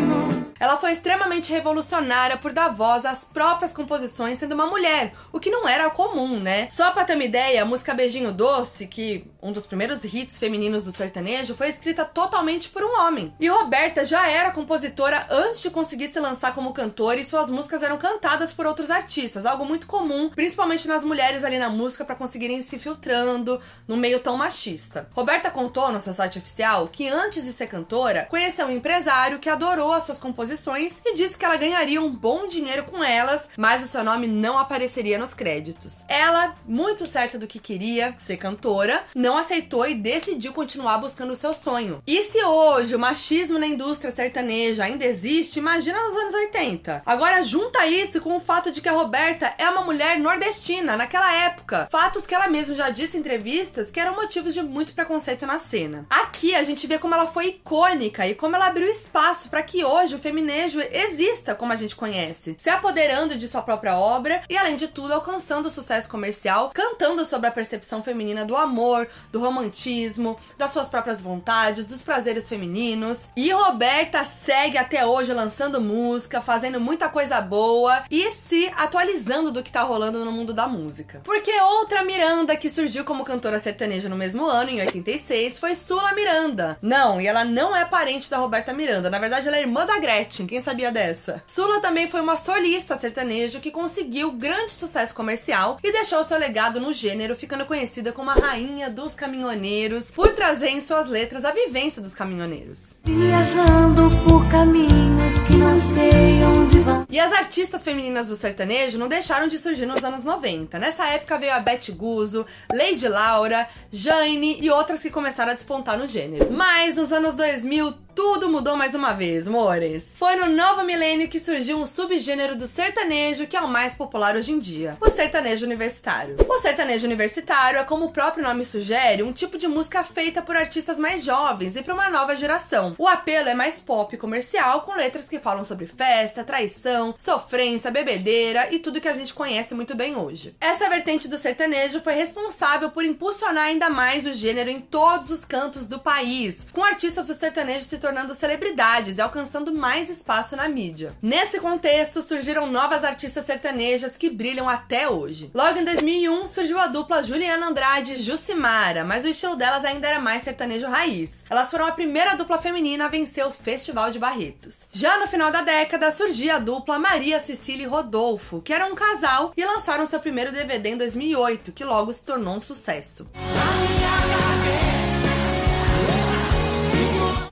ela 0.62 0.76
foi 0.76 0.92
extremamente 0.92 1.50
revolucionária 1.50 2.36
por 2.36 2.52
dar 2.52 2.68
voz 2.68 3.04
às 3.04 3.24
próprias 3.24 3.72
composições 3.72 4.38
sendo 4.38 4.52
uma 4.52 4.68
mulher, 4.68 5.12
o 5.32 5.40
que 5.40 5.50
não 5.50 5.68
era 5.68 5.90
comum, 5.90 6.38
né? 6.38 6.68
Só 6.70 6.92
pra 6.92 7.04
ter 7.04 7.14
uma 7.14 7.24
ideia, 7.24 7.62
a 7.62 7.64
música 7.64 7.92
Beijinho 7.92 8.30
Doce, 8.30 8.86
que 8.86 9.28
um 9.42 9.50
dos 9.50 9.66
primeiros 9.66 10.04
hits 10.04 10.38
femininos 10.38 10.84
do 10.84 10.92
sertanejo, 10.92 11.56
foi 11.56 11.68
escrita 11.68 12.04
totalmente 12.04 12.68
por 12.68 12.84
um 12.84 13.00
homem. 13.00 13.34
E 13.40 13.48
Roberta 13.48 14.04
já 14.04 14.28
era 14.28 14.52
compositora 14.52 15.26
antes 15.28 15.62
de 15.62 15.68
conseguir 15.68 16.10
se 16.10 16.20
lançar 16.20 16.54
como 16.54 16.72
cantora 16.72 17.18
e 17.18 17.24
suas 17.24 17.50
músicas 17.50 17.82
eram 17.82 17.98
cantadas 17.98 18.52
por 18.52 18.64
outros 18.64 18.88
artistas, 18.88 19.44
algo 19.44 19.64
muito 19.64 19.88
comum, 19.88 20.28
principalmente 20.28 20.86
nas 20.86 21.02
mulheres 21.02 21.42
ali 21.42 21.58
na 21.58 21.70
música 21.70 22.04
para 22.04 22.14
conseguirem 22.14 22.62
se 22.62 22.78
filtrando 22.78 23.60
no 23.88 23.96
meio 23.96 24.20
tão 24.20 24.36
machista. 24.36 25.08
Roberta 25.12 25.50
contou 25.50 25.90
no 25.90 26.00
seu 26.00 26.14
site 26.14 26.38
oficial 26.38 26.86
que 26.86 27.08
antes 27.08 27.44
de 27.44 27.52
ser 27.52 27.66
cantora, 27.66 28.28
conheceu 28.30 28.68
um 28.68 28.70
empresário 28.70 29.40
que 29.40 29.50
adorou 29.50 29.92
as 29.92 30.06
suas 30.06 30.20
composições 30.20 30.51
composições 30.52 31.00
e 31.04 31.14
disse 31.14 31.36
que 31.36 31.44
ela 31.44 31.56
ganharia 31.56 32.00
um 32.00 32.10
bom 32.10 32.46
dinheiro 32.46 32.84
com 32.84 33.02
elas, 33.02 33.42
mas 33.56 33.82
o 33.82 33.86
seu 33.86 34.04
nome 34.04 34.26
não 34.26 34.58
apareceria 34.58 35.18
nos 35.18 35.34
créditos. 35.34 35.94
Ela, 36.08 36.54
muito 36.66 37.06
certa 37.06 37.38
do 37.38 37.46
que 37.46 37.58
queria, 37.58 38.14
ser 38.18 38.36
cantora, 38.36 39.04
não 39.14 39.38
aceitou 39.38 39.86
e 39.86 39.94
decidiu 39.94 40.52
continuar 40.52 40.98
buscando 40.98 41.32
o 41.32 41.36
seu 41.36 41.54
sonho. 41.54 42.02
E 42.06 42.24
se 42.24 42.42
hoje 42.44 42.94
o 42.94 42.98
machismo 42.98 43.58
na 43.58 43.66
indústria 43.66 44.12
sertaneja 44.12 44.84
ainda 44.84 45.04
existe, 45.04 45.58
imagina 45.58 46.02
nos 46.02 46.16
anos 46.16 46.34
80. 46.34 47.02
Agora 47.04 47.42
junta 47.42 47.86
isso 47.86 48.20
com 48.20 48.36
o 48.36 48.40
fato 48.40 48.70
de 48.70 48.80
que 48.80 48.88
a 48.88 48.92
Roberta 48.92 49.54
é 49.58 49.68
uma 49.68 49.82
mulher 49.82 50.18
nordestina 50.18 50.96
naquela 50.96 51.32
época. 51.32 51.88
Fatos 51.90 52.26
que 52.26 52.34
ela 52.34 52.48
mesma 52.48 52.74
já 52.74 52.90
disse 52.90 53.16
em 53.16 53.20
entrevistas 53.20 53.90
que 53.90 54.00
eram 54.00 54.16
motivos 54.16 54.52
de 54.52 54.62
muito 54.62 54.92
preconceito 54.92 55.46
na 55.46 55.58
cena. 55.58 56.06
Aqui 56.10 56.54
a 56.54 56.62
gente 56.62 56.86
vê 56.86 56.98
como 56.98 57.14
ela 57.14 57.26
foi 57.26 57.48
icônica 57.48 58.26
e 58.26 58.34
como 58.34 58.56
ela 58.56 58.66
abriu 58.66 58.88
espaço 58.90 59.48
para 59.48 59.62
que 59.62 59.84
hoje 59.84 60.16
o 60.16 60.18
feminismo 60.18 60.41
feminejo 60.42 60.80
exista 60.80 61.54
como 61.54 61.72
a 61.72 61.76
gente 61.76 61.94
conhece, 61.94 62.56
se 62.58 62.68
apoderando 62.68 63.36
de 63.36 63.46
sua 63.46 63.62
própria 63.62 63.96
obra 63.96 64.42
e, 64.48 64.56
além 64.56 64.76
de 64.76 64.88
tudo, 64.88 65.14
alcançando 65.14 65.70
sucesso 65.70 66.08
comercial, 66.08 66.72
cantando 66.74 67.24
sobre 67.24 67.46
a 67.46 67.52
percepção 67.52 68.02
feminina 68.02 68.44
do 68.44 68.56
amor, 68.56 69.08
do 69.30 69.38
romantismo, 69.38 70.36
das 70.58 70.72
suas 70.72 70.88
próprias 70.88 71.20
vontades, 71.20 71.86
dos 71.86 72.02
prazeres 72.02 72.48
femininos. 72.48 73.20
E 73.36 73.50
Roberta 73.52 74.24
segue 74.24 74.76
até 74.76 75.06
hoje 75.06 75.32
lançando 75.32 75.80
música, 75.80 76.40
fazendo 76.40 76.80
muita 76.80 77.08
coisa 77.08 77.40
boa 77.40 78.02
e 78.10 78.32
se 78.32 78.70
atualizando 78.76 79.52
do 79.52 79.62
que 79.62 79.70
tá 79.70 79.82
rolando 79.82 80.24
no 80.24 80.32
mundo 80.32 80.52
da 80.52 80.66
música. 80.66 81.20
Porque 81.24 81.52
outra 81.60 82.02
Miranda 82.02 82.56
que 82.56 82.68
surgiu 82.68 83.04
como 83.04 83.24
cantora 83.24 83.60
sertaneja 83.60 84.08
no 84.08 84.16
mesmo 84.16 84.44
ano, 84.44 84.70
em 84.70 84.80
86, 84.80 85.60
foi 85.60 85.76
Sula 85.76 86.12
Miranda. 86.12 86.76
Não, 86.82 87.20
e 87.20 87.28
ela 87.28 87.44
não 87.44 87.76
é 87.76 87.84
parente 87.84 88.28
da 88.28 88.38
Roberta 88.38 88.74
Miranda. 88.74 89.08
Na 89.08 89.18
verdade, 89.20 89.46
ela 89.46 89.56
é 89.56 89.60
irmã 89.60 89.86
da 89.86 90.00
Gretchen. 90.00 90.31
Quem 90.32 90.60
sabia 90.60 90.90
dessa? 90.90 91.42
Sula 91.46 91.80
também 91.80 92.08
foi 92.08 92.22
uma 92.22 92.36
solista 92.36 92.96
sertanejo 92.96 93.60
que 93.60 93.70
conseguiu 93.70 94.32
grande 94.32 94.72
sucesso 94.72 95.14
comercial 95.14 95.78
e 95.82 95.92
deixou 95.92 96.24
seu 96.24 96.38
legado 96.38 96.80
no 96.80 96.92
gênero, 96.92 97.36
ficando 97.36 97.66
conhecida 97.66 98.12
como 98.12 98.30
a 98.30 98.34
rainha 98.34 98.88
dos 98.88 99.14
caminhoneiros 99.14 100.10
por 100.10 100.32
trazer 100.34 100.70
em 100.70 100.80
suas 100.80 101.08
letras 101.08 101.44
a 101.44 101.52
vivência 101.52 102.00
dos 102.00 102.14
caminhoneiros. 102.14 102.78
Viajando 103.04 104.10
por 104.24 104.50
caminhos 104.50 105.32
que 105.46 105.52
não 105.54 105.80
sei 105.94 106.44
onde 106.44 106.78
vão. 106.78 107.06
E 107.10 107.20
as 107.20 107.32
artistas 107.32 107.82
femininas 107.82 108.28
do 108.28 108.36
sertanejo 108.36 108.96
não 108.96 109.08
deixaram 109.08 109.46
de 109.46 109.58
surgir 109.58 109.84
nos 109.84 110.02
anos 110.02 110.24
90. 110.24 110.78
Nessa 110.78 111.06
época 111.08 111.38
veio 111.38 111.52
a 111.52 111.60
Beth 111.60 111.90
Guzzo, 111.90 112.46
Lady 112.72 113.06
Laura, 113.06 113.68
Jane 113.90 114.58
e 114.62 114.70
outras 114.70 115.00
que 115.00 115.10
começaram 115.10 115.52
a 115.52 115.54
despontar 115.54 115.98
no 115.98 116.06
gênero. 116.06 116.48
Mas 116.50 116.96
nos 116.96 117.12
anos 117.12 117.34
2000 117.34 117.92
tudo 118.14 118.48
mudou 118.48 118.76
mais 118.76 118.94
uma 118.94 119.12
vez, 119.12 119.46
mores. 119.48 120.04
Foi 120.16 120.36
no 120.36 120.50
novo 120.50 120.84
milênio 120.84 121.28
que 121.28 121.40
surgiu 121.40 121.78
um 121.78 121.86
subgênero 121.86 122.56
do 122.56 122.66
sertanejo 122.66 123.46
que 123.46 123.56
é 123.56 123.60
o 123.60 123.68
mais 123.68 123.94
popular 123.94 124.36
hoje 124.36 124.52
em 124.52 124.58
dia, 124.58 124.96
o 125.00 125.10
sertanejo 125.10 125.64
universitário. 125.64 126.36
O 126.48 126.60
sertanejo 126.60 127.06
universitário 127.06 127.78
é, 127.78 127.84
como 127.84 128.06
o 128.06 128.12
próprio 128.12 128.44
nome 128.44 128.64
sugere, 128.64 129.22
um 129.22 129.32
tipo 129.32 129.56
de 129.56 129.66
música 129.66 130.04
feita 130.04 130.42
por 130.42 130.56
artistas 130.56 130.98
mais 130.98 131.24
jovens 131.24 131.76
e 131.76 131.82
para 131.82 131.94
uma 131.94 132.10
nova 132.10 132.36
geração. 132.36 132.94
O 132.98 133.08
apelo 133.08 133.48
é 133.48 133.54
mais 133.54 133.80
pop 133.80 134.16
comercial, 134.16 134.82
com 134.82 134.94
letras 134.94 135.28
que 135.28 135.38
falam 135.38 135.64
sobre 135.64 135.86
festa, 135.86 136.44
traição, 136.44 137.14
sofrência, 137.18 137.90
bebedeira 137.90 138.68
e 138.72 138.78
tudo 138.78 139.00
que 139.00 139.08
a 139.08 139.14
gente 139.14 139.34
conhece 139.34 139.74
muito 139.74 139.94
bem 139.94 140.16
hoje. 140.16 140.54
Essa 140.60 140.88
vertente 140.88 141.28
do 141.28 141.38
sertanejo 141.38 142.00
foi 142.00 142.14
responsável 142.14 142.90
por 142.90 143.04
impulsionar 143.04 143.64
ainda 143.64 143.88
mais 143.88 144.26
o 144.26 144.32
gênero 144.32 144.70
em 144.70 144.80
todos 144.80 145.30
os 145.30 145.44
cantos 145.44 145.86
do 145.86 145.98
país, 145.98 146.66
com 146.72 146.84
artistas 146.84 147.26
do 147.26 147.34
sertanejo 147.34 147.84
se 147.84 148.01
tornando 148.02 148.34
celebridades 148.34 149.16
e 149.16 149.20
alcançando 149.20 149.72
mais 149.72 150.10
espaço 150.10 150.56
na 150.56 150.68
mídia. 150.68 151.14
Nesse 151.22 151.60
contexto, 151.60 152.20
surgiram 152.20 152.66
novas 152.66 153.04
artistas 153.04 153.46
sertanejas 153.46 154.16
que 154.16 154.28
brilham 154.28 154.68
até 154.68 155.08
hoje. 155.08 155.50
Logo 155.54 155.78
em 155.78 155.84
2001, 155.84 156.48
surgiu 156.48 156.78
a 156.78 156.88
dupla 156.88 157.22
Juliana 157.22 157.68
Andrade 157.68 158.14
e 158.14 158.22
Jucimara, 158.22 159.04
mas 159.04 159.24
o 159.24 159.28
estilo 159.28 159.54
delas 159.54 159.84
ainda 159.84 160.08
era 160.08 160.18
mais 160.18 160.42
sertanejo 160.42 160.88
raiz. 160.88 161.44
Elas 161.48 161.70
foram 161.70 161.86
a 161.86 161.92
primeira 161.92 162.34
dupla 162.34 162.58
feminina 162.58 163.04
a 163.04 163.08
vencer 163.08 163.46
o 163.46 163.52
Festival 163.52 164.10
de 164.10 164.18
Barretos. 164.18 164.80
Já 164.90 165.18
no 165.18 165.28
final 165.28 165.52
da 165.52 165.62
década, 165.62 166.10
surgia 166.10 166.56
a 166.56 166.58
dupla 166.58 166.98
Maria 166.98 167.38
Cecília 167.38 167.84
e 167.84 167.88
Rodolfo, 167.88 168.60
que 168.60 168.72
eram 168.72 168.92
um 168.92 168.96
casal 168.96 169.52
e 169.56 169.64
lançaram 169.64 170.06
seu 170.06 170.18
primeiro 170.18 170.50
DVD 170.50 170.90
em 170.90 170.96
2008, 170.96 171.70
que 171.70 171.84
logo 171.84 172.12
se 172.12 172.24
tornou 172.24 172.56
um 172.56 172.60
sucesso. 172.60 173.28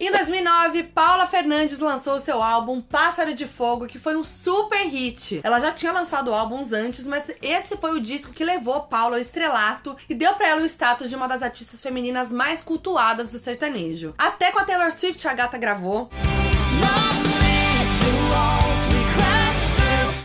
Em 0.03 0.11
2009, 0.11 0.85
Paula 0.85 1.27
Fernandes 1.27 1.79
lançou 1.79 2.19
seu 2.21 2.43
álbum 2.43 2.81
Pássaro 2.81 3.35
de 3.35 3.47
Fogo, 3.47 3.87
que 3.87 3.99
foi 3.99 4.17
um 4.17 4.25
super 4.25 4.89
hit. 4.89 5.43
Ela 5.45 5.61
já 5.61 5.73
tinha 5.73 5.93
lançado 5.93 6.33
álbuns 6.33 6.73
antes, 6.73 7.07
mas 7.07 7.31
esse 7.43 7.77
foi 7.77 7.91
o 7.91 8.01
disco 8.01 8.33
que 8.33 8.43
levou 8.43 8.81
Paula 8.85 9.17
ao 9.17 9.21
estrelato 9.21 9.95
e 10.09 10.15
deu 10.15 10.33
para 10.33 10.49
ela 10.49 10.63
o 10.63 10.65
status 10.65 11.11
de 11.11 11.17
uma 11.17 11.29
das 11.29 11.43
artistas 11.43 11.83
femininas 11.83 12.33
mais 12.33 12.63
cultuadas 12.63 13.29
do 13.29 13.39
sertanejo. 13.39 14.15
Até 14.17 14.51
com 14.51 14.61
a 14.61 14.65
Taylor 14.65 14.91
Swift 14.91 15.29
a 15.29 15.35
gata 15.35 15.59
gravou. 15.59 16.09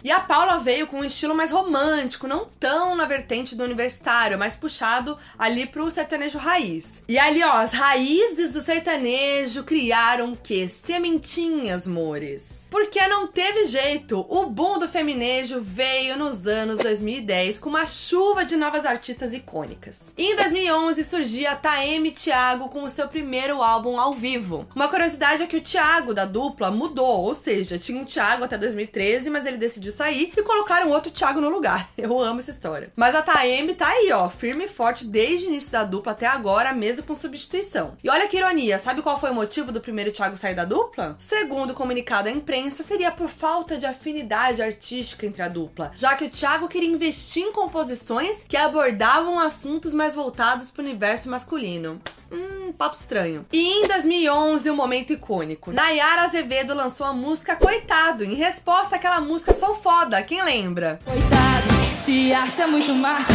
E 0.05 0.11
a 0.11 0.19
Paula 0.19 0.59
veio 0.59 0.85
com 0.85 0.97
um 0.97 1.03
estilo 1.03 1.33
mais 1.33 1.49
romântico, 1.49 2.27
não 2.27 2.47
tão 2.59 2.95
na 2.95 3.05
vertente 3.05 3.55
do 3.55 3.63
universitário, 3.63 4.37
mas 4.37 4.55
puxado 4.55 5.17
ali 5.35 5.65
pro 5.65 5.89
sertanejo 5.89 6.37
raiz. 6.37 7.01
E 7.07 7.17
ali, 7.17 7.43
ó, 7.43 7.53
as 7.53 7.73
raízes 7.73 8.53
do 8.53 8.61
sertanejo 8.61 9.63
criaram 9.63 10.33
o 10.33 10.37
quê? 10.37 10.69
Sementinhas, 10.69 11.87
mores. 11.87 12.54
Porque 12.75 13.07
não 13.07 13.25
teve 13.25 13.67
jeito. 13.67 14.25
O 14.27 14.47
boom 14.47 14.79
do 14.79 14.89
feminejo 14.89 15.61
veio 15.61 16.17
nos 16.17 16.45
anos 16.45 16.77
2010 16.79 17.57
com 17.57 17.69
uma 17.69 17.87
chuva 17.87 18.43
de 18.43 18.57
novas 18.57 18.85
artistas 18.85 19.31
icônicas. 19.31 20.01
E 20.17 20.33
em 20.33 20.35
2011 20.35 21.05
surgia 21.05 21.51
a 21.51 21.55
Taeme 21.55 22.11
Thiago 22.11 22.67
com 22.67 22.83
o 22.83 22.89
seu 22.89 23.07
primeiro 23.07 23.63
álbum 23.63 23.97
ao 23.97 24.13
vivo. 24.13 24.67
Uma 24.75 24.89
curiosidade 24.89 25.41
é 25.41 25.47
que 25.47 25.55
o 25.55 25.61
Thiago 25.61 26.13
da 26.13 26.25
dupla 26.25 26.69
mudou, 26.69 27.21
ou 27.21 27.33
seja, 27.33 27.79
tinha 27.79 27.97
um 27.97 28.03
Thiago 28.03 28.43
até 28.43 28.57
2013, 28.57 29.29
mas 29.29 29.45
ele 29.45 29.55
decidiu 29.55 29.93
sair 29.93 30.33
e 30.35 30.43
colocaram 30.43 30.89
outro 30.89 31.11
Thiago 31.11 31.39
no 31.39 31.47
lugar. 31.47 31.89
Eu 31.97 32.19
amo 32.19 32.41
essa 32.41 32.51
história. 32.51 32.91
Mas 32.93 33.15
a 33.15 33.21
Taeme 33.21 33.73
tá 33.73 33.87
aí, 33.87 34.11
ó, 34.11 34.29
firme 34.29 34.65
e 34.65 34.67
forte 34.67 35.05
desde 35.05 35.45
o 35.45 35.47
início 35.47 35.71
da 35.71 35.85
dupla 35.85 36.11
até 36.11 36.27
agora, 36.27 36.73
mesmo 36.73 37.05
com 37.05 37.15
substituição. 37.15 37.97
E 38.03 38.09
olha 38.09 38.27
que 38.27 38.35
ironia, 38.35 38.79
sabe 38.79 39.01
qual 39.01 39.17
foi 39.17 39.29
o 39.29 39.33
motivo 39.33 39.71
do 39.71 39.79
primeiro 39.79 40.11
Thiago 40.11 40.35
sair 40.35 40.55
da 40.55 40.65
dupla? 40.65 41.15
Segundo 41.17 41.69
o 41.69 41.73
comunicado 41.73 42.27
à 42.27 42.31
imprensa, 42.31 42.64
seria 42.71 43.11
por 43.11 43.29
falta 43.29 43.77
de 43.77 43.85
afinidade 43.85 44.61
artística 44.61 45.25
entre 45.25 45.41
a 45.41 45.47
dupla, 45.47 45.91
já 45.95 46.15
que 46.15 46.25
o 46.25 46.29
Thiago 46.29 46.67
queria 46.67 46.89
investir 46.89 47.43
em 47.43 47.51
composições 47.51 48.43
que 48.47 48.57
abordavam 48.57 49.39
assuntos 49.39 49.93
mais 49.93 50.15
voltados 50.15 50.71
para 50.71 50.83
o 50.83 50.85
universo 50.85 51.29
masculino. 51.29 52.01
Hum, 52.31 52.73
papo 52.73 52.95
estranho. 52.95 53.45
E 53.51 53.59
em 53.59 53.87
2011, 53.87 54.69
um 54.69 54.75
momento 54.75 55.13
icônico. 55.13 55.71
Nayara 55.71 56.23
Azevedo 56.23 56.73
lançou 56.73 57.05
a 57.05 57.13
música 57.13 57.55
Coitado, 57.55 58.23
em 58.23 58.33
resposta 58.33 58.95
àquela 58.95 59.21
música 59.21 59.53
Sou 59.53 59.75
Foda, 59.75 60.21
quem 60.21 60.43
lembra? 60.43 60.99
Coitado, 61.05 61.95
se 61.95 62.33
acha 62.33 62.67
muito 62.67 62.93
macho, 62.93 63.31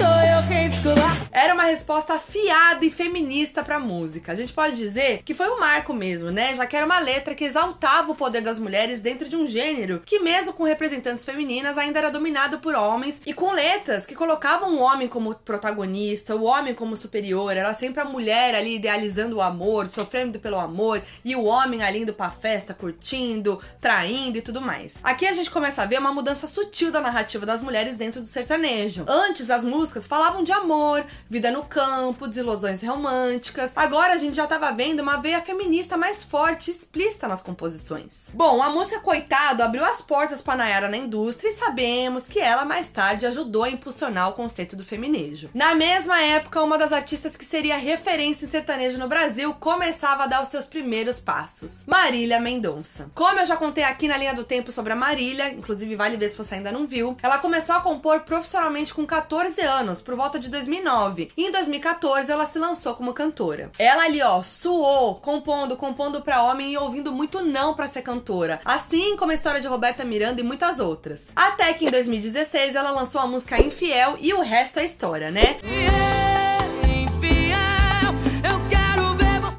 sou 0.00 0.06
eu 0.06 0.48
quem 0.48 0.70
descolar. 0.70 1.14
Era 1.30 1.52
uma 1.52 1.64
resposta 1.64 2.14
afiada 2.14 2.82
e 2.84 2.90
feminista 2.90 3.62
pra 3.62 3.78
música. 3.78 4.32
A 4.32 4.34
gente 4.34 4.50
pode 4.50 4.74
dizer 4.74 5.22
que 5.22 5.34
foi 5.34 5.48
um 5.50 5.60
marco 5.60 5.92
mesmo, 5.92 6.30
né? 6.30 6.54
Já 6.54 6.66
que 6.66 6.74
era 6.74 6.86
uma 6.86 6.98
letra 6.98 7.34
que 7.34 7.44
exaltava 7.44 8.10
o 8.10 8.14
poder 8.14 8.40
das 8.40 8.58
mulheres 8.58 9.02
dentro 9.02 9.28
de 9.28 9.36
um 9.36 9.46
gênero 9.46 10.02
que, 10.04 10.18
mesmo 10.18 10.54
com 10.54 10.64
representantes 10.64 11.24
femininas, 11.24 11.76
ainda 11.76 11.98
era 11.98 12.10
dominado 12.10 12.60
por 12.60 12.74
homens 12.74 13.20
e 13.26 13.34
com 13.34 13.52
letras 13.52 14.06
que 14.06 14.14
colocavam 14.14 14.74
o 14.74 14.80
homem 14.80 15.06
como 15.06 15.34
protagonista, 15.34 16.34
o 16.34 16.44
homem 16.44 16.72
como 16.72 16.96
superior. 16.96 17.54
Era 17.54 17.74
sempre 17.74 18.00
a 18.00 18.04
mulher 18.04 18.54
ali 18.54 18.76
idealizando 18.76 19.36
o 19.36 19.42
amor, 19.42 19.90
sofrendo 19.94 20.40
pelo 20.40 20.58
amor, 20.58 21.02
e 21.22 21.36
o 21.36 21.44
homem 21.44 21.82
ali 21.82 22.00
indo 22.00 22.14
pra 22.14 22.30
festa, 22.30 22.72
curtindo, 22.72 23.60
traindo 23.80 24.38
e 24.38 24.42
tudo 24.42 24.62
mais. 24.62 24.98
Aqui 25.02 25.26
a 25.26 25.34
gente 25.34 25.50
começa 25.50 25.82
a 25.82 25.86
ver 25.86 25.98
uma 25.98 26.12
mudança 26.12 26.46
sutil 26.46 26.90
da 26.90 27.02
narrativa 27.02 27.44
das 27.44 27.60
mulheres 27.60 27.96
dentro 27.96 28.22
do 28.22 28.26
sertanejo. 28.26 29.04
Antes, 29.06 29.50
as 29.50 29.62
músicas 29.62 29.89
falavam 29.98 30.44
de 30.44 30.52
amor, 30.52 31.04
vida 31.28 31.50
no 31.50 31.64
campo, 31.64 32.28
desilusões 32.28 32.82
românticas. 32.82 33.72
Agora 33.74 34.12
a 34.12 34.18
gente 34.18 34.36
já 34.36 34.46
tava 34.46 34.70
vendo 34.72 35.00
uma 35.00 35.16
veia 35.16 35.40
feminista 35.40 35.96
mais 35.96 36.22
forte 36.22 36.70
explícita 36.70 37.26
nas 37.26 37.42
composições. 37.42 38.26
Bom, 38.32 38.62
a 38.62 38.68
música 38.68 39.00
Coitado 39.00 39.62
abriu 39.62 39.84
as 39.84 40.02
portas 40.02 40.40
para 40.40 40.56
Nayara 40.56 40.88
na 40.88 40.96
indústria 40.96 41.48
e 41.48 41.56
sabemos 41.56 42.24
que 42.24 42.38
ela 42.38 42.64
mais 42.64 42.88
tarde 42.88 43.26
ajudou 43.26 43.64
a 43.64 43.70
impulsionar 43.70 44.28
o 44.28 44.34
conceito 44.34 44.76
do 44.76 44.84
feminejo. 44.84 45.50
Na 45.54 45.74
mesma 45.74 46.20
época, 46.20 46.62
uma 46.62 46.78
das 46.78 46.92
artistas 46.92 47.36
que 47.36 47.44
seria 47.44 47.76
referência 47.76 48.44
em 48.44 48.48
sertanejo 48.48 48.98
no 48.98 49.08
Brasil 49.08 49.54
começava 49.54 50.24
a 50.24 50.26
dar 50.26 50.42
os 50.42 50.48
seus 50.48 50.66
primeiros 50.66 51.18
passos. 51.18 51.84
Marília 51.86 52.38
Mendonça. 52.38 53.10
Como 53.14 53.38
eu 53.40 53.46
já 53.46 53.56
contei 53.56 53.84
aqui 53.84 54.06
na 54.06 54.16
linha 54.16 54.34
do 54.34 54.44
tempo 54.44 54.70
sobre 54.70 54.92
a 54.92 54.96
Marília, 54.96 55.50
inclusive 55.50 55.96
vale 55.96 56.16
ver 56.16 56.30
se 56.30 56.38
você 56.38 56.56
ainda 56.56 56.70
não 56.70 56.86
viu, 56.86 57.16
ela 57.22 57.38
começou 57.38 57.74
a 57.74 57.80
compor 57.80 58.20
profissionalmente 58.20 58.92
com 58.92 59.06
14 59.06 59.60
anos, 59.60 59.69
por 60.04 60.16
volta 60.16 60.38
de 60.38 60.48
2009. 60.48 61.30
E 61.36 61.46
em 61.46 61.52
2014 61.52 62.30
ela 62.30 62.44
se 62.44 62.58
lançou 62.58 62.94
como 62.94 63.14
cantora. 63.14 63.70
Ela 63.78 64.04
ali, 64.04 64.20
ó, 64.20 64.42
suou, 64.42 65.14
compondo, 65.14 65.76
compondo 65.76 66.20
pra 66.22 66.42
homem 66.42 66.72
e 66.72 66.76
ouvindo 66.76 67.12
muito 67.12 67.40
não 67.42 67.72
pra 67.74 67.88
ser 67.88 68.02
cantora. 68.02 68.60
Assim 68.64 69.16
como 69.16 69.30
a 69.30 69.34
história 69.34 69.60
de 69.60 69.68
Roberta 69.68 70.04
Miranda 70.04 70.40
e 70.40 70.44
muitas 70.44 70.80
outras. 70.80 71.28
Até 71.36 71.72
que 71.72 71.86
em 71.86 71.90
2016 71.90 72.74
ela 72.74 72.90
lançou 72.90 73.20
a 73.20 73.26
música 73.26 73.62
Infiel 73.62 74.16
e 74.20 74.34
o 74.34 74.40
resto 74.40 74.80
é 74.80 74.84
história, 74.84 75.30
né? 75.30 75.58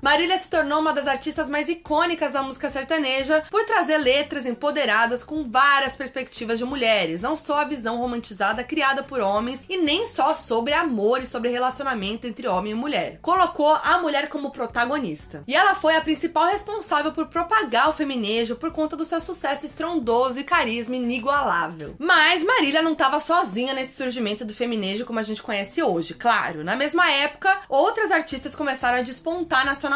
Marília 0.01 0.35
se 0.39 0.49
tornou 0.49 0.79
uma 0.79 0.93
das 0.93 1.05
artistas 1.05 1.47
mais 1.47 1.69
icônicas 1.69 2.33
da 2.33 2.41
música 2.41 2.71
sertaneja 2.71 3.43
por 3.51 3.63
trazer 3.65 3.97
letras 3.97 4.47
empoderadas 4.47 5.23
com 5.23 5.43
várias 5.43 5.95
perspectivas 5.95 6.57
de 6.57 6.65
mulheres, 6.65 7.21
não 7.21 7.37
só 7.37 7.59
a 7.61 7.65
visão 7.65 7.97
romantizada 7.97 8.63
criada 8.63 9.03
por 9.03 9.19
homens 9.19 9.63
e 9.69 9.77
nem 9.77 10.07
só 10.07 10.35
sobre 10.35 10.73
amor 10.73 11.21
e 11.21 11.27
sobre 11.27 11.49
relacionamento 11.49 12.25
entre 12.25 12.47
homem 12.47 12.71
e 12.71 12.75
mulher. 12.75 13.19
Colocou 13.21 13.77
a 13.83 13.99
mulher 13.99 14.27
como 14.27 14.49
protagonista. 14.49 15.43
E 15.47 15.55
ela 15.55 15.75
foi 15.75 15.95
a 15.95 16.01
principal 16.01 16.47
responsável 16.47 17.11
por 17.11 17.27
propagar 17.27 17.87
o 17.87 17.93
feminejo 17.93 18.55
por 18.55 18.71
conta 18.71 18.97
do 18.97 19.05
seu 19.05 19.21
sucesso 19.21 19.67
estrondoso 19.67 20.39
e 20.39 20.43
carisma 20.43 20.95
inigualável. 20.95 21.95
Mas 21.99 22.43
Marília 22.43 22.81
não 22.81 22.93
estava 22.93 23.19
sozinha 23.19 23.75
nesse 23.75 23.97
surgimento 23.97 24.43
do 24.43 24.53
feminejo 24.53 25.05
como 25.05 25.19
a 25.19 25.23
gente 25.23 25.43
conhece 25.43 25.83
hoje, 25.83 26.15
claro. 26.15 26.63
Na 26.63 26.75
mesma 26.75 27.11
época, 27.11 27.55
outras 27.69 28.11
artistas 28.11 28.55
começaram 28.55 28.97
a 28.97 29.03
despontar 29.03 29.63
nacionalmente. 29.63 29.90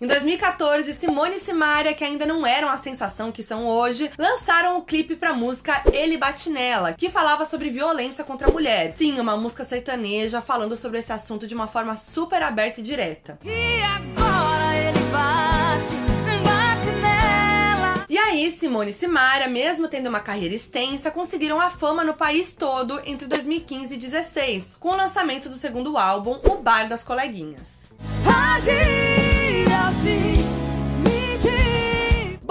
Em 0.00 0.04
Em 0.04 0.06
2014, 0.06 0.94
Simone 0.94 1.36
e 1.36 1.40
Simaria, 1.40 1.94
que 1.94 2.04
ainda 2.04 2.24
não 2.24 2.46
eram 2.46 2.68
a 2.68 2.76
sensação 2.76 3.32
que 3.32 3.42
são 3.42 3.66
hoje, 3.66 4.10
lançaram 4.16 4.78
o 4.78 4.82
clipe 4.82 5.16
pra 5.16 5.34
música 5.34 5.82
Ele 5.92 6.16
Bate 6.16 6.50
Nela, 6.50 6.92
que 6.92 7.10
falava 7.10 7.44
sobre 7.44 7.70
violência 7.70 8.22
contra 8.22 8.48
a 8.48 8.52
mulher. 8.52 8.94
Sim, 8.96 9.18
uma 9.18 9.36
música 9.36 9.64
sertaneja 9.64 10.40
falando 10.40 10.76
sobre 10.76 10.98
esse 10.98 11.12
assunto 11.12 11.46
de 11.46 11.54
uma 11.54 11.66
forma 11.66 11.96
super 11.96 12.42
aberta 12.42 12.80
e 12.80 12.82
direta. 12.82 13.38
E 13.44 13.82
agora 13.82 14.76
ele 14.76 15.00
bate. 15.10 16.04
E 18.14 18.18
aí, 18.18 18.48
Simone 18.52 18.90
e 18.90 18.94
Simaria, 18.94 19.48
mesmo 19.48 19.88
tendo 19.88 20.08
uma 20.08 20.20
carreira 20.20 20.54
extensa, 20.54 21.10
conseguiram 21.10 21.60
a 21.60 21.68
fama 21.68 22.04
no 22.04 22.14
país 22.14 22.52
todo 22.52 23.00
entre 23.04 23.26
2015 23.26 23.86
e 23.86 23.98
2016, 23.98 24.76
com 24.78 24.90
o 24.90 24.96
lançamento 24.96 25.48
do 25.48 25.56
segundo 25.56 25.98
álbum, 25.98 26.38
O 26.44 26.58
Bar 26.58 26.88
das 26.88 27.02
Coleguinhas. 27.02 27.83
Agir 28.26 29.72
assim. 29.82 30.43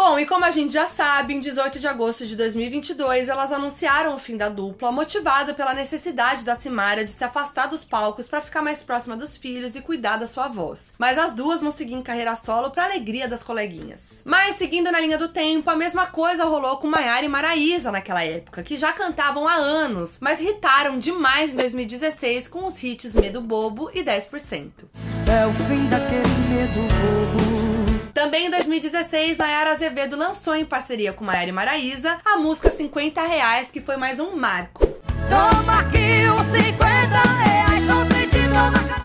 Bom, 0.06 0.20
e 0.20 0.26
como 0.26 0.44
a 0.44 0.52
gente 0.52 0.74
já 0.74 0.86
sabe, 0.86 1.34
em 1.34 1.40
18 1.40 1.80
de 1.80 1.88
agosto 1.88 2.28
de 2.28 2.36
2022, 2.36 3.30
elas 3.30 3.54
anunciaram 3.54 4.14
o 4.14 4.20
fim 4.20 4.36
da 4.36 4.50
dupla, 4.50 4.92
motivada 4.92 5.54
pela 5.54 5.74
necessidade 5.74 6.44
da 6.44 6.58
Simaria 6.58 7.06
de 7.06 7.12
se 7.14 7.24
afastar 7.24 7.68
dos 7.68 7.86
palcos 7.86 8.28
para 8.28 8.42
ficar 8.42 8.62
mais 8.62 8.84
próxima 8.84 9.16
dos 9.16 9.38
filhos 9.38 9.78
e 9.78 9.82
cuidar 9.82 10.18
da 10.18 10.28
sua 10.28 10.50
voz. 10.50 10.92
Mas 11.00 11.18
as 11.18 11.32
duas 11.34 11.62
vão 11.62 11.72
seguir 11.72 11.94
em 11.94 12.02
carreira 12.02 12.36
solo 12.36 12.70
para 12.70 12.84
alegria 12.84 13.30
das 13.30 13.44
coleguinhas. 13.44 14.22
Mas 14.26 14.58
seguindo 14.58 14.92
na 14.92 15.00
linha 15.00 15.18
do 15.18 15.30
tempo, 15.30 15.70
a 15.70 15.76
mesma 15.76 16.06
coisa 16.06 16.44
rolou 16.44 16.76
com 16.76 16.88
Maiara 16.88 17.26
e 17.26 17.30
Maraísa 17.30 17.90
naquela 17.90 18.26
época, 18.26 18.62
que 18.62 18.76
já 18.76 18.92
cantavam 18.92 19.48
há 19.48 19.54
anos, 19.54 20.18
mas 20.20 20.42
irritaram 20.42 21.00
demais 21.00 21.54
em 21.54 21.56
2016 21.56 22.50
com 22.50 22.66
os 22.66 22.84
hits 22.84 23.14
Medo 23.14 23.40
Bobo 23.40 23.90
e 23.94 24.04
10%. 24.04 24.70
É 25.32 25.48
o 25.48 25.54
fim 25.66 25.88
daquele 25.88 26.28
medo 26.50 26.82
bobo. 26.82 27.73
Também 28.14 28.46
em 28.46 28.50
2016, 28.52 29.38
Nayara 29.38 29.72
Azevedo 29.72 30.16
lançou 30.16 30.56
em 30.56 30.64
parceria 30.64 31.12
com 31.12 31.26
Maiara 31.26 31.50
e 31.50 31.52
Maraísa 31.52 32.20
a 32.24 32.38
música 32.38 32.70
50 32.70 33.22
reais, 33.24 33.72
que 33.72 33.82
foi 33.82 33.98
mais 33.98 34.20
um 34.20 34.36
marco. 34.36 34.86
Toma 35.28 35.80
aqui 35.80 36.28
os 36.30 36.46
50 36.64 37.22
reais, 37.44 38.23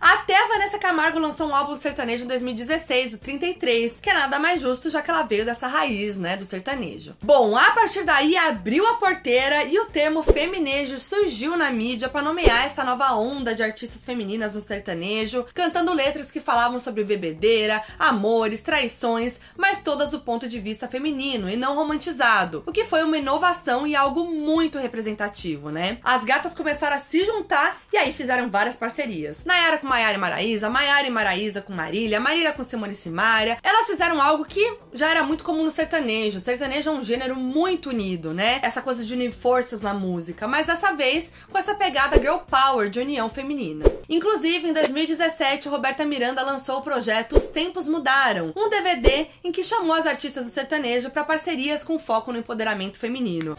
Até 0.00 0.44
a 0.44 0.48
Vanessa 0.48 0.78
Camargo 0.78 1.18
lançou 1.18 1.48
um 1.48 1.54
álbum 1.54 1.78
sertanejo 1.78 2.24
em 2.24 2.28
2016, 2.28 3.14
o 3.14 3.18
33, 3.18 3.98
que 4.00 4.08
é 4.08 4.14
nada 4.14 4.38
mais 4.38 4.60
justo 4.60 4.88
já 4.88 5.02
que 5.02 5.10
ela 5.10 5.22
veio 5.22 5.44
dessa 5.44 5.66
raiz, 5.66 6.16
né, 6.16 6.36
do 6.36 6.44
sertanejo. 6.44 7.16
Bom, 7.22 7.56
a 7.56 7.70
partir 7.72 8.04
daí 8.04 8.36
abriu 8.36 8.86
a 8.86 8.94
porteira 8.94 9.64
e 9.64 9.78
o 9.78 9.86
termo 9.86 10.22
feminejo 10.22 10.98
surgiu 10.98 11.56
na 11.56 11.70
mídia 11.70 12.08
para 12.08 12.22
nomear 12.22 12.64
essa 12.64 12.84
nova 12.84 13.12
onda 13.14 13.54
de 13.54 13.62
artistas 13.62 14.04
femininas 14.04 14.54
no 14.54 14.60
sertanejo, 14.60 15.46
cantando 15.54 15.92
letras 15.92 16.30
que 16.30 16.40
falavam 16.40 16.78
sobre 16.78 17.04
bebedeira, 17.04 17.82
amores, 17.98 18.62
traições, 18.62 19.36
mas 19.56 19.82
todas 19.82 20.10
do 20.10 20.20
ponto 20.20 20.48
de 20.48 20.60
vista 20.60 20.88
feminino 20.88 21.50
e 21.50 21.56
não 21.56 21.74
romantizado, 21.74 22.62
o 22.66 22.72
que 22.72 22.84
foi 22.84 23.02
uma 23.02 23.18
inovação 23.18 23.86
e 23.86 23.96
algo 23.96 24.24
muito 24.24 24.78
representativo, 24.78 25.70
né? 25.70 25.98
As 26.02 26.24
gatas 26.24 26.54
começaram 26.54 26.96
a 26.96 27.00
se 27.00 27.24
juntar 27.24 27.80
e 27.92 27.96
aí 27.96 28.12
fizeram 28.12 28.48
várias 28.48 28.76
parcerias. 28.76 29.17
Nayara 29.44 29.78
com 29.78 29.86
Maiara 29.86 30.14
e 30.14 30.20
Maraísa, 30.20 30.70
Maiara 30.70 31.06
e 31.06 31.10
Maraísa 31.10 31.60
com 31.60 31.72
Marília, 31.72 32.20
Marília 32.20 32.52
com 32.52 32.62
Simone 32.62 32.92
e 32.92 32.96
Simaria. 32.96 33.58
Elas 33.62 33.86
fizeram 33.86 34.20
algo 34.20 34.44
que 34.44 34.76
já 34.92 35.10
era 35.10 35.22
muito 35.22 35.44
comum 35.44 35.64
no 35.64 35.70
sertanejo. 35.70 36.38
O 36.38 36.40
sertanejo 36.40 36.90
é 36.90 36.92
um 36.92 37.04
gênero 37.04 37.34
muito 37.34 37.90
unido, 37.90 38.32
né? 38.32 38.60
Essa 38.62 38.82
coisa 38.82 39.04
de 39.04 39.14
unir 39.14 39.32
forças 39.32 39.80
na 39.80 39.94
música, 39.94 40.46
mas 40.46 40.66
dessa 40.66 40.92
vez 40.92 41.32
com 41.50 41.58
essa 41.58 41.74
pegada 41.74 42.18
girl 42.18 42.38
power 42.38 42.88
de 42.88 43.00
união 43.00 43.28
feminina. 43.28 43.84
Inclusive, 44.08 44.68
em 44.68 44.72
2017, 44.72 45.68
Roberta 45.68 46.04
Miranda 46.04 46.42
lançou 46.42 46.78
o 46.78 46.82
projeto 46.82 47.36
Os 47.36 47.44
Tempos 47.44 47.88
Mudaram, 47.88 48.52
um 48.56 48.68
DVD 48.70 49.26
em 49.44 49.52
que 49.52 49.62
chamou 49.62 49.94
as 49.94 50.06
artistas 50.06 50.46
do 50.46 50.52
sertanejo 50.52 51.10
para 51.10 51.24
parcerias 51.24 51.84
com 51.84 51.98
foco 51.98 52.32
no 52.32 52.38
empoderamento 52.38 52.98
feminino. 52.98 53.56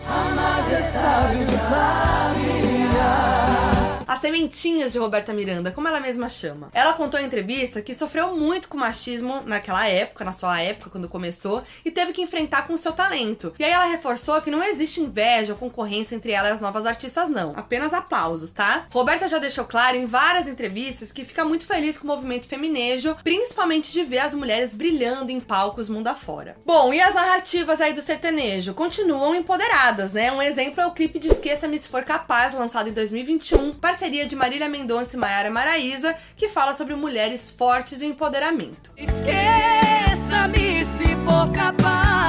As 4.09 4.21
sementinhas 4.21 4.91
de 4.91 4.97
Roberta 4.97 5.31
Miranda, 5.31 5.69
como 5.69 5.87
ela 5.87 5.99
mesma 5.99 6.27
chama. 6.27 6.71
Ela 6.73 6.93
contou 6.93 7.19
em 7.19 7.25
entrevista 7.27 7.79
que 7.79 7.93
sofreu 7.93 8.35
muito 8.35 8.67
com 8.67 8.75
machismo 8.75 9.43
naquela 9.45 9.87
época, 9.87 10.25
na 10.25 10.31
sua 10.31 10.59
época, 10.59 10.89
quando 10.89 11.07
começou, 11.07 11.61
e 11.85 11.91
teve 11.91 12.11
que 12.11 12.23
enfrentar 12.23 12.65
com 12.65 12.75
seu 12.75 12.91
talento. 12.91 13.53
E 13.59 13.63
aí 13.63 13.69
ela 13.69 13.85
reforçou 13.85 14.41
que 14.41 14.49
não 14.49 14.63
existe 14.63 14.99
inveja 14.99 15.53
ou 15.53 15.59
concorrência 15.59 16.15
entre 16.15 16.31
ela 16.31 16.49
e 16.49 16.51
as 16.51 16.59
novas 16.59 16.87
artistas, 16.87 17.29
não. 17.29 17.53
Apenas 17.55 17.93
aplausos, 17.93 18.49
tá? 18.49 18.87
Roberta 18.91 19.27
já 19.27 19.37
deixou 19.37 19.63
claro 19.65 19.95
em 19.95 20.07
várias 20.07 20.47
entrevistas 20.47 21.11
que 21.11 21.23
fica 21.23 21.45
muito 21.45 21.67
feliz 21.67 21.95
com 21.95 22.05
o 22.05 22.07
movimento 22.07 22.47
feminejo, 22.47 23.15
principalmente 23.23 23.91
de 23.91 24.01
ver 24.03 24.19
as 24.21 24.33
mulheres 24.33 24.73
brilhando 24.73 25.31
em 25.31 25.39
palcos 25.39 25.88
mundo 25.88 26.07
afora. 26.07 26.57
Bom, 26.65 26.91
e 26.91 26.99
as 26.99 27.13
narrativas 27.13 27.79
aí 27.79 27.93
do 27.93 28.01
sertanejo? 28.01 28.73
Continuam 28.73 29.36
empoderadas, 29.36 30.13
né? 30.13 30.31
Um 30.31 30.41
exemplo 30.41 30.81
é 30.81 30.88
o 30.88 30.93
clipe 30.93 31.19
de 31.19 31.27
Esqueça-me 31.27 31.77
Se 31.77 31.88
For 31.88 32.03
Capaz, 32.03 32.55
lançado 32.55 32.89
em 32.89 32.93
2021, 32.93 33.75
parceria 33.99 34.25
de 34.25 34.33
Marília 34.33 34.69
Mendonça 34.69 35.17
e 35.17 35.19
Maiara 35.19 35.51
Maraísa, 35.51 36.15
que 36.38 36.47
fala 36.47 36.73
sobre 36.73 36.95
mulheres 36.95 37.51
fortes 37.51 37.99
e 37.99 38.05
empoderamento. 38.05 38.93
Esqueça-me 38.95 40.85
se 40.85 41.03
for 41.25 41.51
capaz. 41.51 42.28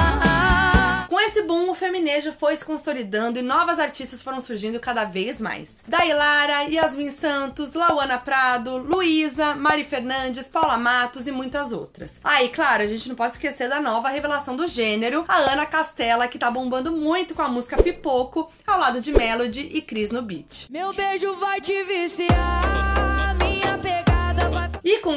Boom, 1.51 1.69
o 1.69 1.75
feminejo 1.75 2.31
foi 2.31 2.55
se 2.55 2.63
consolidando 2.63 3.37
e 3.37 3.41
novas 3.41 3.77
artistas 3.77 4.21
foram 4.21 4.39
surgindo 4.39 4.79
cada 4.79 5.03
vez 5.03 5.41
mais. 5.41 5.79
Dailara, 5.85 6.63
Yasmin 6.63 7.11
Santos, 7.11 7.73
Lauana 7.73 8.17
Prado, 8.17 8.77
Luísa, 8.77 9.53
Mari 9.53 9.83
Fernandes, 9.83 10.45
Paula 10.45 10.77
Matos 10.77 11.27
e 11.27 11.31
muitas 11.33 11.73
outras. 11.73 12.11
Ah, 12.23 12.41
e 12.41 12.47
claro, 12.47 12.83
a 12.83 12.87
gente 12.87 13.09
não 13.09 13.17
pode 13.17 13.33
esquecer 13.33 13.67
da 13.67 13.81
nova 13.81 14.07
revelação 14.07 14.55
do 14.55 14.65
gênero, 14.65 15.25
a 15.27 15.39
Ana 15.39 15.65
Castela, 15.65 16.25
que 16.25 16.39
tá 16.39 16.49
bombando 16.49 16.89
muito 16.93 17.35
com 17.35 17.41
a 17.41 17.49
música 17.49 17.83
Pipoco, 17.83 18.49
ao 18.65 18.79
lado 18.79 19.01
de 19.01 19.11
Melody 19.11 19.71
e 19.73 19.81
Cris 19.81 20.09
no 20.09 20.21
beat. 20.21 20.69
Meu 20.69 20.93
beijo 20.93 21.35
vai 21.35 21.59
te 21.59 21.83
viciar, 21.83 22.90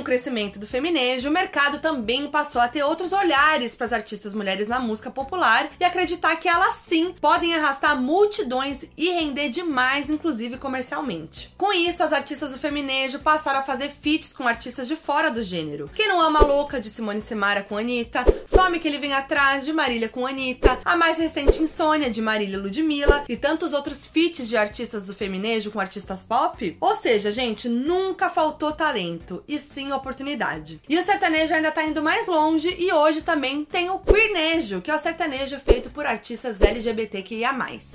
o 0.04 0.12
crescimento 0.14 0.58
do 0.58 0.66
feminejo, 0.66 1.30
o 1.30 1.32
mercado 1.32 1.78
também 1.78 2.26
passou 2.28 2.60
a 2.60 2.68
ter 2.68 2.82
outros 2.82 3.10
olhares 3.14 3.74
para 3.74 3.86
as 3.86 3.92
artistas 3.94 4.34
mulheres 4.34 4.68
na 4.68 4.78
música 4.78 5.10
popular 5.10 5.70
e 5.80 5.84
acreditar 5.84 6.36
que 6.36 6.46
elas 6.46 6.76
sim 6.76 7.14
podem 7.18 7.54
arrastar 7.54 7.98
multidões 7.98 8.84
e 8.98 9.10
render 9.10 9.48
demais, 9.48 10.10
inclusive 10.10 10.58
comercialmente. 10.58 11.54
Com 11.56 11.72
isso, 11.72 12.02
as 12.02 12.12
artistas 12.12 12.52
do 12.52 12.58
feminejo 12.58 13.18
passaram 13.18 13.60
a 13.60 13.62
fazer 13.62 13.92
feats 14.02 14.34
com 14.34 14.46
artistas 14.46 14.86
de 14.86 14.94
fora 14.94 15.30
do 15.30 15.42
gênero. 15.42 15.90
Quem 15.94 16.06
não 16.06 16.20
ama 16.20 16.40
louca 16.40 16.78
de 16.78 16.90
Simone 16.90 17.22
Simara 17.22 17.62
com 17.62 17.78
Anitta, 17.78 18.26
Some 18.46 18.80
que 18.80 18.86
ele 18.86 18.98
vem 18.98 19.14
atrás 19.14 19.64
de 19.64 19.72
Marília 19.72 20.10
com 20.10 20.26
Anitta, 20.26 20.78
a 20.84 20.96
mais 20.98 21.16
recente 21.16 21.62
Insônia 21.62 22.10
de 22.10 22.20
Marília 22.20 22.58
Ludmilla 22.58 23.24
e 23.26 23.38
tantos 23.38 23.72
outros 23.72 24.06
feats 24.06 24.46
de 24.48 24.56
artistas 24.56 25.06
do 25.06 25.14
feminejo 25.14 25.70
com 25.70 25.80
artistas 25.80 26.22
pop. 26.22 26.76
Ou 26.78 26.94
seja, 26.94 27.32
gente, 27.32 27.70
nunca 27.70 28.28
faltou 28.28 28.70
talento 28.70 29.42
e 29.48 29.58
sim 29.58 29.93
oportunidade. 29.96 30.80
E 30.88 30.98
o 30.98 31.02
sertanejo 31.02 31.54
ainda 31.54 31.70
tá 31.70 31.83
indo 31.83 32.02
mais 32.02 32.26
longe 32.26 32.74
e 32.78 32.92
hoje 32.92 33.22
também 33.22 33.64
tem 33.64 33.90
o 33.90 33.98
queernejo, 33.98 34.80
que 34.80 34.90
é 34.90 34.94
o 34.94 34.98
sertanejo 34.98 35.59
feito 35.59 35.90
por 35.90 36.07
artistas 36.07 36.61
LGBTQIA+. 36.61 37.54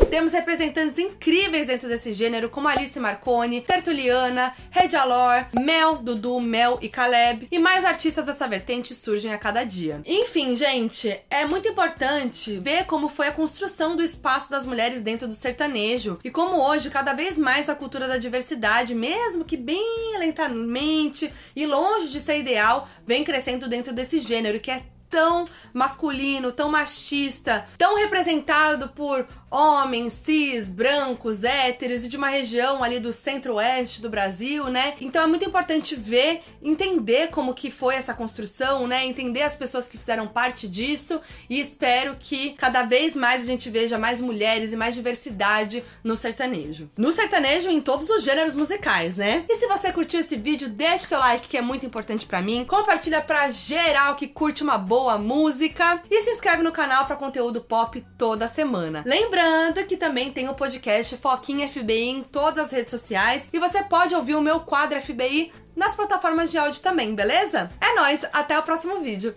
Temos 0.09 0.31
representantes 0.31 0.97
incríveis 0.97 1.67
dentro 1.67 1.87
desse 1.87 2.13
gênero, 2.13 2.49
como 2.49 2.67
Alice 2.67 2.99
Marconi, 2.99 3.61
Tertuliana, 3.61 4.55
Red 4.71 4.95
Alor, 4.95 5.45
Mel, 5.59 5.97
Dudu, 5.97 6.39
Mel 6.39 6.79
e 6.81 6.89
Caleb, 6.89 7.47
e 7.51 7.59
mais 7.59 7.85
artistas 7.85 8.25
dessa 8.25 8.47
vertente 8.47 8.95
surgem 8.95 9.33
a 9.33 9.37
cada 9.37 9.63
dia. 9.63 10.01
Enfim, 10.05 10.55
gente, 10.55 11.19
é 11.29 11.45
muito 11.45 11.67
importante 11.67 12.57
ver 12.59 12.85
como 12.85 13.09
foi 13.09 13.27
a 13.27 13.31
construção 13.31 13.95
do 13.95 14.03
espaço 14.03 14.49
das 14.49 14.65
mulheres 14.65 15.01
dentro 15.01 15.27
do 15.27 15.33
sertanejo 15.33 16.19
e 16.23 16.31
como 16.31 16.61
hoje, 16.61 16.89
cada 16.89 17.13
vez 17.13 17.37
mais, 17.37 17.69
a 17.69 17.75
cultura 17.75 18.07
da 18.07 18.17
diversidade, 18.17 18.95
mesmo 18.95 19.45
que 19.45 19.57
bem 19.57 20.17
lentamente 20.17 21.31
e 21.55 21.65
longe 21.65 21.88
de 22.11 22.19
ser 22.19 22.39
ideal, 22.39 22.87
vem 23.05 23.23
crescendo 23.23 23.67
dentro 23.67 23.93
desse 23.93 24.19
gênero 24.19 24.59
que 24.59 24.71
é 24.71 24.83
tão 25.09 25.47
masculino, 25.73 26.51
tão 26.51 26.69
machista, 26.69 27.65
tão 27.77 27.97
representado 27.97 28.89
por 28.89 29.27
homens 29.51 30.13
cis, 30.13 30.69
brancos, 30.69 31.43
héteros 31.43 32.05
e 32.05 32.09
de 32.09 32.17
uma 32.17 32.29
região 32.29 32.83
ali 32.83 32.99
do 32.99 33.11
centro-oeste 33.11 34.01
do 34.01 34.09
Brasil, 34.09 34.65
né? 34.65 34.93
Então 35.01 35.23
é 35.23 35.27
muito 35.27 35.43
importante 35.43 35.95
ver, 35.95 36.43
entender 36.61 37.29
como 37.29 37.53
que 37.53 37.71
foi 37.71 37.95
essa 37.95 38.13
construção, 38.13 38.85
né? 38.85 39.05
Entender 39.05 39.41
as 39.41 39.55
pessoas 39.55 39.87
que 39.87 39.97
fizeram 39.97 40.27
parte 40.27 40.67
disso 40.67 41.19
e 41.49 41.59
espero 41.59 42.15
que 42.19 42.51
cada 42.53 42.83
vez 42.83 43.15
mais 43.15 43.41
a 43.41 43.45
gente 43.45 43.69
veja 43.69 43.97
mais 43.97 44.21
mulheres 44.21 44.71
e 44.71 44.75
mais 44.75 44.93
diversidade 44.93 45.83
no 46.03 46.15
sertanejo. 46.15 46.89
No 46.95 47.11
sertanejo 47.11 47.69
em 47.69 47.81
todos 47.81 48.09
os 48.09 48.23
gêneros 48.23 48.53
musicais, 48.53 49.17
né? 49.17 49.45
E 49.49 49.55
se 49.55 49.67
você 49.67 49.91
curtiu 49.91 50.19
esse 50.19 50.35
vídeo, 50.35 50.69
deixe 50.69 51.07
seu 51.07 51.19
like 51.19 51.47
que 51.47 51.57
é 51.57 51.61
muito 51.61 51.85
importante 51.85 52.25
pra 52.25 52.41
mim. 52.41 52.65
Compartilha 52.65 53.21
pra 53.21 53.49
geral 53.49 54.15
que 54.15 54.27
curte 54.27 54.61
uma 54.61 54.77
boa 54.77 54.98
boa 54.99 55.17
música 55.17 56.03
e 56.11 56.21
se 56.23 56.31
inscreve 56.31 56.61
no 56.61 56.73
canal 56.73 57.05
para 57.05 57.15
conteúdo 57.15 57.61
pop 57.61 58.05
toda 58.17 58.49
semana. 58.49 59.01
Lembrando 59.05 59.85
que 59.85 59.95
também 59.95 60.29
tem 60.29 60.49
o 60.49 60.53
podcast 60.53 61.15
Foquinha 61.15 61.69
FBI 61.69 62.09
em 62.09 62.21
todas 62.21 62.65
as 62.65 62.71
redes 62.71 62.91
sociais 62.91 63.47
e 63.53 63.57
você 63.59 63.81
pode 63.81 64.13
ouvir 64.13 64.35
o 64.35 64.41
meu 64.41 64.59
quadro 64.59 65.01
FBI 65.01 65.53
nas 65.73 65.95
plataformas 65.95 66.51
de 66.51 66.57
áudio 66.57 66.81
também, 66.81 67.15
beleza? 67.15 67.71
É 67.79 67.95
nóis, 67.95 68.25
até 68.33 68.59
o 68.59 68.63
próximo 68.63 68.99
vídeo. 68.99 69.33